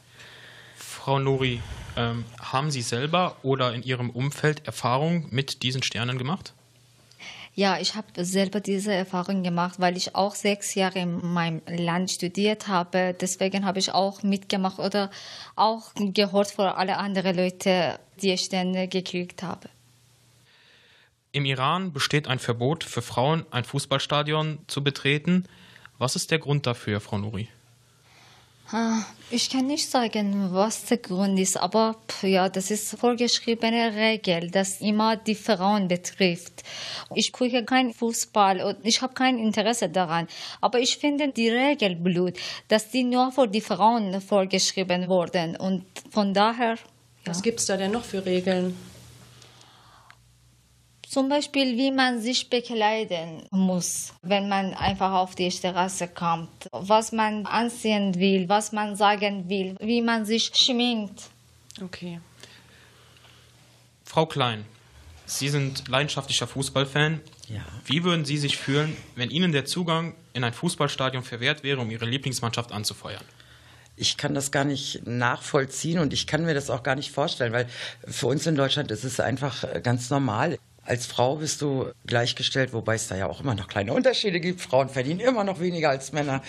Frau 0.76 1.20
Nori, 1.20 1.60
ähm, 1.96 2.24
haben 2.40 2.70
Sie 2.70 2.83
selber 2.83 3.37
oder 3.42 3.74
in 3.74 3.83
Ihrem 3.83 4.11
Umfeld 4.11 4.66
Erfahrung 4.66 5.26
mit 5.30 5.62
diesen 5.62 5.83
Sternen 5.83 6.18
gemacht? 6.18 6.52
Ja, 7.57 7.78
ich 7.78 7.94
habe 7.94 8.24
selber 8.24 8.61
diese 8.61 8.92
Erfahrung 8.92 9.44
gemacht, 9.44 9.76
weil 9.78 9.96
ich 9.96 10.16
auch 10.16 10.35
sechs 10.35 10.74
Jahre 10.74 10.98
in 10.98 11.33
meinem 11.33 11.62
Land 11.68 12.11
studiert 12.11 12.66
habe. 12.66 13.14
Deswegen 13.20 13.64
habe 13.64 13.78
ich 13.78 13.92
auch 13.92 14.24
mitgemacht 14.24 14.80
oder 14.80 15.09
auch 15.54 15.92
gehört 15.94 16.50
von 16.50 16.66
alle 16.66 16.96
anderen 16.96 17.37
Leute, 17.37 18.00
die 18.20 18.37
Sterne 18.38 18.88
gekriegt 18.88 19.44
haben. 19.44 19.68
Im 21.30 21.44
Iran 21.44 21.92
besteht 21.92 22.26
ein 22.26 22.40
Verbot 22.40 22.83
für 22.83 23.02
Frauen, 23.02 23.46
ein 23.52 23.64
Fußballstadion 23.64 24.59
zu 24.66 24.83
betreten. 24.83 25.44
Was 25.98 26.16
ist 26.16 26.33
der 26.33 26.40
Grund 26.40 26.66
dafür, 26.66 27.00
Frau 27.00 27.18
Nuri? 27.18 27.48
Ich 29.31 29.50
kann 29.50 29.66
nicht 29.66 29.90
sagen, 29.90 30.48
was 30.53 30.87
der 30.87 30.96
Grund 30.96 31.38
ist, 31.38 31.57
aber 31.57 31.96
ja, 32.22 32.48
das 32.48 32.70
ist 32.70 32.98
vorgeschriebene 32.98 33.94
Regel, 33.94 34.50
das 34.50 34.81
immer 34.81 35.16
die 35.16 35.35
Frauen 35.35 35.87
betrifft. 35.87 36.62
Ich 37.14 37.31
gucke 37.31 37.64
keinen 37.64 37.92
Fußball 37.92 38.62
und 38.62 38.79
ich 38.83 39.03
habe 39.03 39.12
kein 39.12 39.38
Interesse 39.38 39.88
daran, 39.90 40.29
aber 40.61 40.81
ich 40.81 40.96
finde 40.96 41.29
die 41.29 41.50
Regel 41.50 41.94
blöd, 41.94 42.38
dass 42.68 42.90
die 42.90 43.05
nur 43.05 43.33
für 43.33 43.46
die 43.46 43.61
Frauen 43.61 44.20
vorgeschrieben 44.20 45.09
wurden 45.09 45.57
und 45.57 45.85
von 46.11 46.33
daher. 46.33 46.77
Ja. 46.77 46.79
Was 47.27 47.42
gibt 47.42 47.61
es 47.61 47.66
da 47.66 47.77
denn 47.77 47.92
noch 47.92 48.05
für 48.05 48.24
Regeln? 48.24 48.74
Zum 51.14 51.29
Beispiel, 51.29 51.77
wie 51.77 51.92
man 51.92 52.20
sich 52.20 52.50
bekleiden 52.50 53.46
muss, 53.53 54.12
wenn 54.22 54.48
man 54.48 54.74
einfach 54.74 55.12
auf 55.12 55.37
die 55.37 55.48
Straße 55.48 56.09
kommt. 56.09 56.68
Was 56.72 57.12
man 57.12 57.46
anziehen 57.46 58.16
will, 58.16 58.48
was 58.48 58.72
man 58.72 58.96
sagen 58.96 59.48
will, 59.48 59.77
wie 59.79 60.03
man 60.03 60.24
sich 60.24 60.50
schminkt. 60.53 61.31
Okay. 61.81 62.18
Frau 64.05 64.27
Klein, 64.27 64.64
Sie 65.24 65.48
sind 65.48 65.87
leidenschaftlicher 65.87 66.48
Fußballfan. 66.48 67.20
Ja. 67.48 67.64
Wie 67.85 68.03
würden 68.03 68.24
Sie 68.24 68.37
sich 68.37 68.57
fühlen, 68.57 68.96
wenn 69.14 69.31
Ihnen 69.31 69.53
der 69.53 69.66
Zugang 69.66 70.16
in 70.33 70.42
ein 70.42 70.53
Fußballstadion 70.53 71.22
verwehrt 71.22 71.62
wäre, 71.62 71.81
um 71.81 71.92
Ihre 71.92 72.07
Lieblingsmannschaft 72.07 72.72
anzufeuern? 72.72 73.22
Ich 73.94 74.16
kann 74.16 74.35
das 74.35 74.50
gar 74.50 74.64
nicht 74.64 75.07
nachvollziehen 75.07 76.00
und 76.00 76.12
ich 76.12 76.27
kann 76.27 76.44
mir 76.44 76.55
das 76.55 76.70
auch 76.70 76.83
gar 76.83 76.96
nicht 76.96 77.12
vorstellen, 77.12 77.53
weil 77.53 77.68
für 78.05 78.27
uns 78.27 78.48
in 78.48 78.57
Deutschland 78.57 78.90
ist 78.90 79.05
es 79.05 79.20
einfach 79.20 79.64
ganz 79.85 80.11
normal. 80.11 80.59
Als 80.86 81.06
Frau 81.06 81.36
bist 81.36 81.62
du 81.62 81.86
gleichgestellt, 82.06 82.74
wobei 82.74 82.96
es 82.96 83.08
da 83.08 83.16
ja 83.16 83.26
auch 83.26 83.40
immer 83.40 83.54
noch 83.54 83.68
kleine 83.68 83.94
Unterschiede 83.94 84.38
gibt. 84.38 84.60
Frauen 84.60 84.90
verdienen 84.90 85.20
immer 85.20 85.42
noch 85.42 85.58
weniger 85.58 85.88
als 85.88 86.12
Männer. 86.12 86.42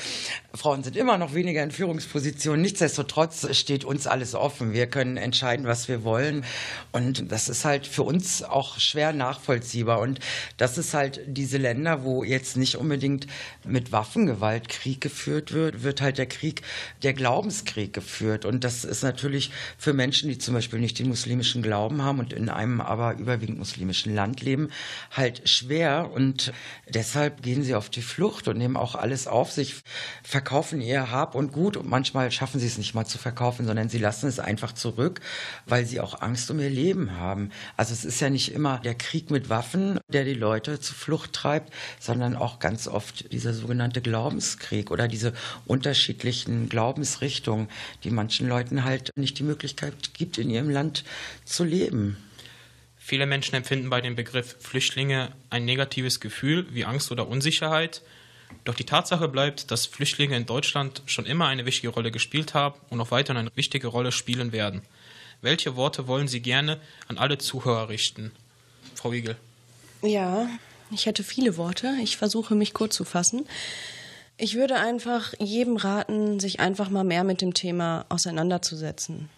Frauen 0.53 0.83
sind 0.83 0.97
immer 0.97 1.17
noch 1.17 1.33
weniger 1.33 1.63
in 1.63 1.71
Führungspositionen. 1.71 2.61
Nichtsdestotrotz 2.61 3.55
steht 3.55 3.85
uns 3.85 4.07
alles 4.07 4.35
offen. 4.35 4.73
Wir 4.73 4.87
können 4.87 5.15
entscheiden, 5.15 5.65
was 5.65 5.87
wir 5.87 6.03
wollen. 6.03 6.43
Und 6.91 7.31
das 7.31 7.47
ist 7.47 7.63
halt 7.63 7.87
für 7.87 8.03
uns 8.03 8.43
auch 8.43 8.77
schwer 8.77 9.13
nachvollziehbar. 9.13 9.99
Und 9.99 10.19
das 10.57 10.77
ist 10.77 10.93
halt 10.93 11.21
diese 11.27 11.57
Länder, 11.57 12.03
wo 12.03 12.25
jetzt 12.25 12.57
nicht 12.57 12.75
unbedingt 12.75 13.27
mit 13.63 13.93
Waffengewalt 13.93 14.67
Krieg 14.67 14.99
geführt 14.99 15.53
wird, 15.53 15.83
wird 15.83 16.01
halt 16.01 16.17
der 16.17 16.25
Krieg, 16.25 16.61
der 17.03 17.13
Glaubenskrieg 17.13 17.93
geführt. 17.93 18.43
Und 18.43 18.65
das 18.65 18.83
ist 18.83 19.01
natürlich 19.01 19.51
für 19.77 19.93
Menschen, 19.93 20.27
die 20.27 20.37
zum 20.37 20.55
Beispiel 20.55 20.79
nicht 20.79 20.99
den 20.99 21.07
muslimischen 21.07 21.61
Glauben 21.61 22.01
haben 22.01 22.19
und 22.19 22.33
in 22.33 22.49
einem 22.49 22.81
aber 22.81 23.13
überwiegend 23.17 23.59
muslimischen 23.59 24.13
Land 24.13 24.24
Land 24.25 24.41
leben, 24.41 24.69
halt 25.11 25.47
schwer 25.47 26.09
und 26.11 26.51
deshalb 26.89 27.43
gehen 27.43 27.61
sie 27.61 27.75
auf 27.75 27.89
die 27.89 28.01
Flucht 28.01 28.47
und 28.47 28.57
nehmen 28.57 28.75
auch 28.75 28.95
alles 28.95 29.27
auf 29.27 29.51
sich, 29.51 29.83
verkaufen 30.23 30.81
ihr 30.81 31.11
Hab 31.11 31.35
und 31.35 31.51
Gut 31.51 31.77
und 31.77 31.87
manchmal 31.87 32.31
schaffen 32.31 32.59
sie 32.59 32.65
es 32.65 32.79
nicht 32.79 32.95
mal 32.95 33.05
zu 33.05 33.19
verkaufen, 33.19 33.67
sondern 33.67 33.87
sie 33.87 33.99
lassen 33.99 34.27
es 34.27 34.39
einfach 34.39 34.71
zurück, 34.71 35.21
weil 35.67 35.85
sie 35.85 35.99
auch 35.99 36.21
Angst 36.21 36.49
um 36.49 36.59
ihr 36.59 36.71
Leben 36.71 37.17
haben. 37.17 37.51
Also 37.77 37.93
es 37.93 38.03
ist 38.03 38.19
ja 38.19 38.31
nicht 38.31 38.51
immer 38.51 38.79
der 38.79 38.95
Krieg 38.95 39.29
mit 39.29 39.49
Waffen, 39.49 39.99
der 40.07 40.25
die 40.25 40.33
Leute 40.33 40.79
zur 40.79 40.95
Flucht 40.95 41.33
treibt, 41.33 41.71
sondern 41.99 42.35
auch 42.35 42.57
ganz 42.57 42.87
oft 42.87 43.31
dieser 43.31 43.53
sogenannte 43.53 44.01
Glaubenskrieg 44.01 44.89
oder 44.89 45.07
diese 45.07 45.33
unterschiedlichen 45.67 46.67
Glaubensrichtungen, 46.67 47.69
die 48.03 48.09
manchen 48.09 48.49
Leuten 48.49 48.83
halt 48.83 49.11
nicht 49.15 49.37
die 49.37 49.43
Möglichkeit 49.43 50.15
gibt, 50.15 50.39
in 50.39 50.49
ihrem 50.49 50.71
Land 50.71 51.03
zu 51.45 51.63
leben. 51.63 52.17
Viele 53.07 53.27
Menschen 53.27 53.53
empfinden 53.53 53.91
bei 53.91 54.01
dem 54.01 54.15
Begriff 54.15 54.55
Flüchtlinge 54.59 55.31
ein 55.51 55.63
negatives 55.63 56.19
Gefühl 56.19 56.65
wie 56.73 56.85
Angst 56.85 57.11
oder 57.11 57.27
Unsicherheit. 57.27 58.01
Doch 58.63 58.73
die 58.73 58.83
Tatsache 58.83 59.27
bleibt, 59.27 59.69
dass 59.69 59.85
Flüchtlinge 59.85 60.35
in 60.35 60.47
Deutschland 60.47 61.03
schon 61.05 61.27
immer 61.27 61.45
eine 61.45 61.67
wichtige 61.67 61.89
Rolle 61.89 62.09
gespielt 62.09 62.55
haben 62.55 62.79
und 62.89 62.99
auch 62.99 63.11
weiterhin 63.11 63.41
eine 63.41 63.51
wichtige 63.55 63.89
Rolle 63.89 64.11
spielen 64.11 64.51
werden. 64.51 64.81
Welche 65.43 65.75
Worte 65.75 66.07
wollen 66.07 66.27
Sie 66.27 66.39
gerne 66.39 66.81
an 67.07 67.19
alle 67.19 67.37
Zuhörer 67.37 67.89
richten? 67.89 68.31
Frau 68.95 69.11
Wiegel. 69.11 69.35
Ja, 70.01 70.49
ich 70.89 71.05
hätte 71.05 71.21
viele 71.21 71.57
Worte. 71.57 71.93
Ich 72.01 72.17
versuche 72.17 72.55
mich 72.55 72.73
kurz 72.73 72.95
zu 72.95 73.03
fassen. 73.03 73.45
Ich 74.37 74.55
würde 74.55 74.77
einfach 74.77 75.35
jedem 75.37 75.77
raten, 75.77 76.39
sich 76.39 76.59
einfach 76.59 76.89
mal 76.89 77.03
mehr 77.03 77.23
mit 77.23 77.41
dem 77.41 77.53
Thema 77.53 78.07
auseinanderzusetzen 78.09 79.29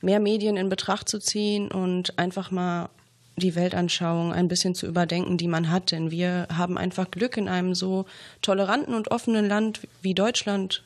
mehr 0.00 0.20
Medien 0.20 0.56
in 0.56 0.68
Betracht 0.68 1.08
zu 1.08 1.18
ziehen 1.18 1.70
und 1.70 2.18
einfach 2.18 2.50
mal 2.50 2.88
die 3.36 3.54
Weltanschauung 3.54 4.32
ein 4.32 4.48
bisschen 4.48 4.74
zu 4.74 4.86
überdenken, 4.86 5.36
die 5.36 5.48
man 5.48 5.70
hat. 5.70 5.90
Denn 5.90 6.10
wir 6.10 6.46
haben 6.52 6.78
einfach 6.78 7.10
Glück, 7.10 7.36
in 7.36 7.48
einem 7.48 7.74
so 7.74 8.06
toleranten 8.42 8.94
und 8.94 9.10
offenen 9.10 9.48
Land 9.48 9.80
wie 10.02 10.14
Deutschland 10.14 10.84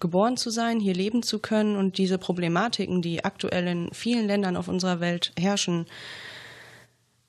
geboren 0.00 0.36
zu 0.36 0.50
sein, 0.50 0.80
hier 0.80 0.94
leben 0.94 1.22
zu 1.22 1.38
können 1.38 1.76
und 1.76 1.96
diese 1.96 2.18
Problematiken, 2.18 3.00
die 3.00 3.24
aktuell 3.24 3.66
in 3.66 3.88
vielen 3.92 4.26
Ländern 4.26 4.56
auf 4.56 4.68
unserer 4.68 5.00
Welt 5.00 5.32
herrschen, 5.38 5.86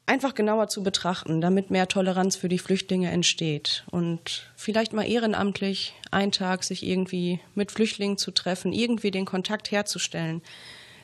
einfach 0.06 0.36
genauer 0.36 0.68
zu 0.68 0.84
betrachten, 0.84 1.40
damit 1.40 1.70
mehr 1.70 1.88
Toleranz 1.88 2.36
für 2.36 2.50
die 2.50 2.60
Flüchtlinge 2.60 3.10
entsteht. 3.12 3.84
Und 3.92 4.50
vielleicht 4.56 4.92
mal 4.92 5.08
ehrenamtlich 5.08 5.94
einen 6.12 6.32
Tag 6.32 6.64
sich 6.64 6.86
irgendwie 6.86 7.40
mit 7.56 7.72
Flüchtlingen 7.72 8.18
zu 8.18 8.32
treffen, 8.32 8.74
irgendwie 8.74 9.12
den 9.12 9.26
Kontakt 9.26 9.72
herzustellen 9.72 10.42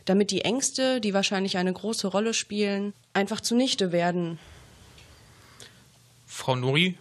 damit 0.05 0.31
die 0.31 0.41
Ängste, 0.41 1.01
die 1.01 1.13
wahrscheinlich 1.13 1.57
eine 1.57 1.73
große 1.73 2.07
Rolle 2.07 2.33
spielen, 2.33 2.93
einfach 3.13 3.41
zunichte 3.41 3.91
werden. 3.91 4.39
Frau 6.25 6.55
Nuri? 6.55 6.97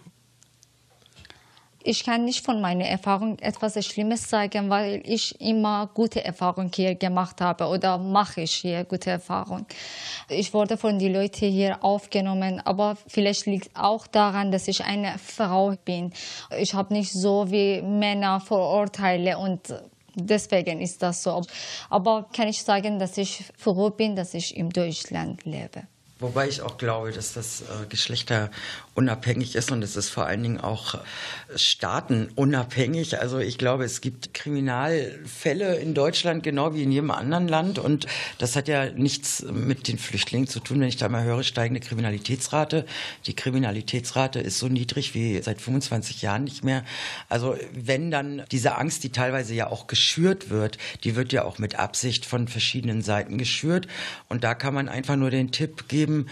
Ich 1.85 2.05
kann 2.05 2.23
nicht 2.23 2.45
von 2.45 2.61
meiner 2.61 2.85
Erfahrung 2.85 3.37
etwas 3.39 3.85
Schlimmes 3.85 4.29
sagen, 4.29 4.69
weil 4.69 5.01
ich 5.03 5.41
immer 5.41 5.89
gute 5.93 6.23
Erfahrungen 6.23 6.71
hier 6.73 6.95
gemacht 6.95 7.41
habe 7.41 7.67
oder 7.67 7.97
mache 7.97 8.41
ich 8.41 8.53
hier 8.53 8.85
gute 8.85 9.09
Erfahrungen. 9.09 9.65
Ich 10.29 10.53
wurde 10.53 10.77
von 10.77 10.97
den 10.97 11.13
Leuten 11.13 11.51
hier 11.51 11.83
aufgenommen, 11.83 12.61
aber 12.63 12.95
vielleicht 13.07 13.47
liegt 13.47 13.75
auch 13.75 14.07
daran, 14.07 14.49
dass 14.49 14.69
ich 14.69 14.85
eine 14.85 15.17
Frau 15.17 15.75
bin. 15.83 16.13
Ich 16.57 16.73
habe 16.73 16.93
nicht 16.93 17.11
so 17.11 17.51
wie 17.51 17.81
Männer 17.81 18.39
Vorurteile 18.39 19.37
und 19.37 19.73
deswegen 20.15 20.81
ist 20.81 21.01
das 21.01 21.23
so. 21.23 21.41
Aber 21.89 22.27
kann 22.35 22.47
ich 22.47 22.63
sagen, 22.63 22.99
dass 22.99 23.17
ich 23.17 23.43
froh 23.57 23.89
bin, 23.89 24.15
dass 24.15 24.33
ich 24.33 24.55
in 24.55 24.69
Deutschland 24.69 25.45
lebe. 25.45 25.87
Wobei 26.23 26.47
ich 26.47 26.61
auch 26.61 26.77
glaube, 26.77 27.11
dass 27.11 27.33
das 27.33 27.63
äh, 27.63 27.85
geschlechterunabhängig 27.89 29.55
ist 29.55 29.73
und 29.73 29.83
es 29.83 29.97
ist 29.97 30.09
vor 30.09 30.25
allen 30.25 30.41
Dingen 30.41 30.57
auch 30.57 30.95
äh, 30.95 30.99
staatenunabhängig. 31.53 33.19
Also 33.19 33.39
ich 33.39 33.57
glaube, 33.57 33.83
es 33.83 33.99
gibt 33.99 34.33
Kriminalfälle 34.33 35.75
in 35.75 35.93
Deutschland 35.93 36.41
genau 36.41 36.73
wie 36.73 36.83
in 36.83 36.93
jedem 36.93 37.11
anderen 37.11 37.49
Land 37.49 37.77
und 37.77 38.07
das 38.37 38.55
hat 38.55 38.69
ja 38.69 38.89
nichts 38.91 39.43
mit 39.51 39.89
den 39.89 39.97
Flüchtlingen 39.97 40.47
zu 40.47 40.61
tun. 40.61 40.79
Wenn 40.79 40.87
ich 40.87 40.95
da 40.95 41.09
mal 41.09 41.25
höre, 41.25 41.43
steigende 41.43 41.81
Kriminalitätsrate. 41.81 42.85
Die 43.25 43.35
Kriminalitätsrate 43.35 44.39
ist 44.39 44.59
so 44.59 44.69
niedrig 44.69 45.13
wie 45.15 45.41
seit 45.41 45.59
25 45.59 46.21
Jahren 46.21 46.45
nicht 46.45 46.63
mehr. 46.63 46.85
Also 47.27 47.57
wenn 47.73 48.11
dann 48.11 48.43
diese 48.49 48.77
Angst, 48.77 49.03
die 49.03 49.09
teilweise 49.11 49.53
ja 49.55 49.67
auch 49.69 49.87
geschürt 49.87 50.49
wird, 50.49 50.77
die 51.03 51.17
wird 51.17 51.33
ja 51.33 51.43
auch 51.43 51.59
mit 51.59 51.77
Absicht 51.77 52.25
von 52.25 52.47
verschiedenen 52.47 53.01
Seiten 53.01 53.37
geschürt 53.37 53.89
und 54.29 54.45
da 54.45 54.55
kann 54.55 54.73
man 54.73 54.87
einfach 54.87 55.17
nur 55.17 55.29
den 55.29 55.51
Tipp 55.51 55.89
geben, 55.89 56.12
eben 56.13 56.29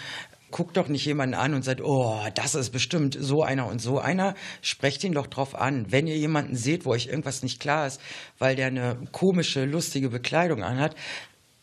guckt 0.52 0.76
doch 0.76 0.90
nicht 0.90 1.06
jemanden 1.06 1.36
an 1.36 1.54
und 1.54 1.64
sagt, 1.64 1.82
oh, 1.82 2.20
das 2.36 2.56
ist 2.56 2.72
bestimmt 2.72 3.18
so 3.18 3.42
einer 3.42 3.68
und 3.68 3.80
so 3.82 4.00
einer. 4.00 4.36
Sprecht 4.62 5.02
ihn 5.06 5.14
doch 5.14 5.28
drauf 5.28 5.56
an. 5.56 5.86
Wenn 5.90 6.08
ihr 6.08 6.18
jemanden 6.18 6.58
seht, 6.58 6.86
wo 6.86 6.92
euch 6.92 7.08
irgendwas 7.08 7.42
nicht 7.42 7.62
klar 7.62 7.88
ist, 7.88 8.02
weil 8.38 8.58
der 8.58 8.68
eine 8.68 8.98
komische, 9.14 9.64
lustige 9.64 10.10
Bekleidung 10.10 10.62
anhat, 10.62 10.94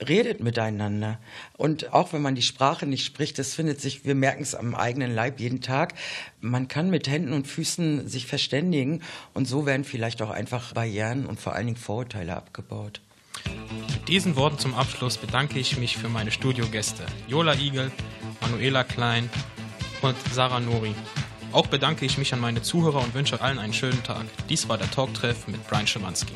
redet 0.01 0.41
miteinander. 0.41 1.19
Und 1.59 1.93
auch 1.93 2.15
wenn 2.15 2.23
man 2.23 2.35
die 2.35 2.41
Sprache 2.41 2.87
nicht 2.87 3.05
spricht, 3.05 3.39
das 3.39 3.53
findet 3.53 3.81
sich, 3.83 4.07
wir 4.07 4.15
merken 4.15 4.43
es 4.43 4.55
am 4.55 4.75
eigenen 4.75 5.15
Leib 5.15 5.39
jeden 5.39 5.61
Tag. 5.61 5.93
Man 6.41 6.69
kann 6.69 6.89
mit 6.89 7.09
Händen 7.09 7.35
und 7.35 7.47
Füßen 7.47 8.09
sich 8.09 8.27
verständigen 8.27 9.03
und 9.35 9.47
so 9.47 9.67
werden 9.67 9.85
vielleicht 9.85 10.23
auch 10.23 10.31
einfach 10.31 10.73
Barrieren 10.73 11.27
und 11.27 11.39
vor 11.39 11.55
allen 11.55 11.67
Dingen 11.67 11.77
Vorurteile 11.77 12.37
abgebaut. 12.37 13.03
Mit 13.93 14.09
diesen 14.09 14.37
Worten 14.37 14.59
zum 14.59 14.75
Abschluss 14.75 15.17
bedanke 15.19 15.59
ich 15.59 15.79
mich 15.79 15.97
für 15.97 16.09
meine 16.09 16.31
Studiogäste 16.31 17.05
Jola 17.27 17.55
Igel, 17.55 17.91
Manuela 18.41 18.85
Klein 18.85 19.29
und 20.03 20.17
Sarah 20.33 20.61
Nori. 20.61 20.95
Auch 21.53 21.67
bedanke 21.67 22.05
ich 22.05 22.19
mich 22.19 22.33
an 22.35 22.41
meine 22.41 22.63
Zuhörer 22.63 23.03
und 23.03 23.15
wünsche 23.15 23.41
allen 23.41 23.59
einen 23.59 23.73
schönen 23.73 24.03
Tag. 24.03 24.27
Dies 24.49 24.69
war 24.69 24.79
der 24.79 24.91
Talktreff 24.91 25.49
mit 25.49 25.67
Brian 25.67 25.87
Schimanski. 25.87 26.35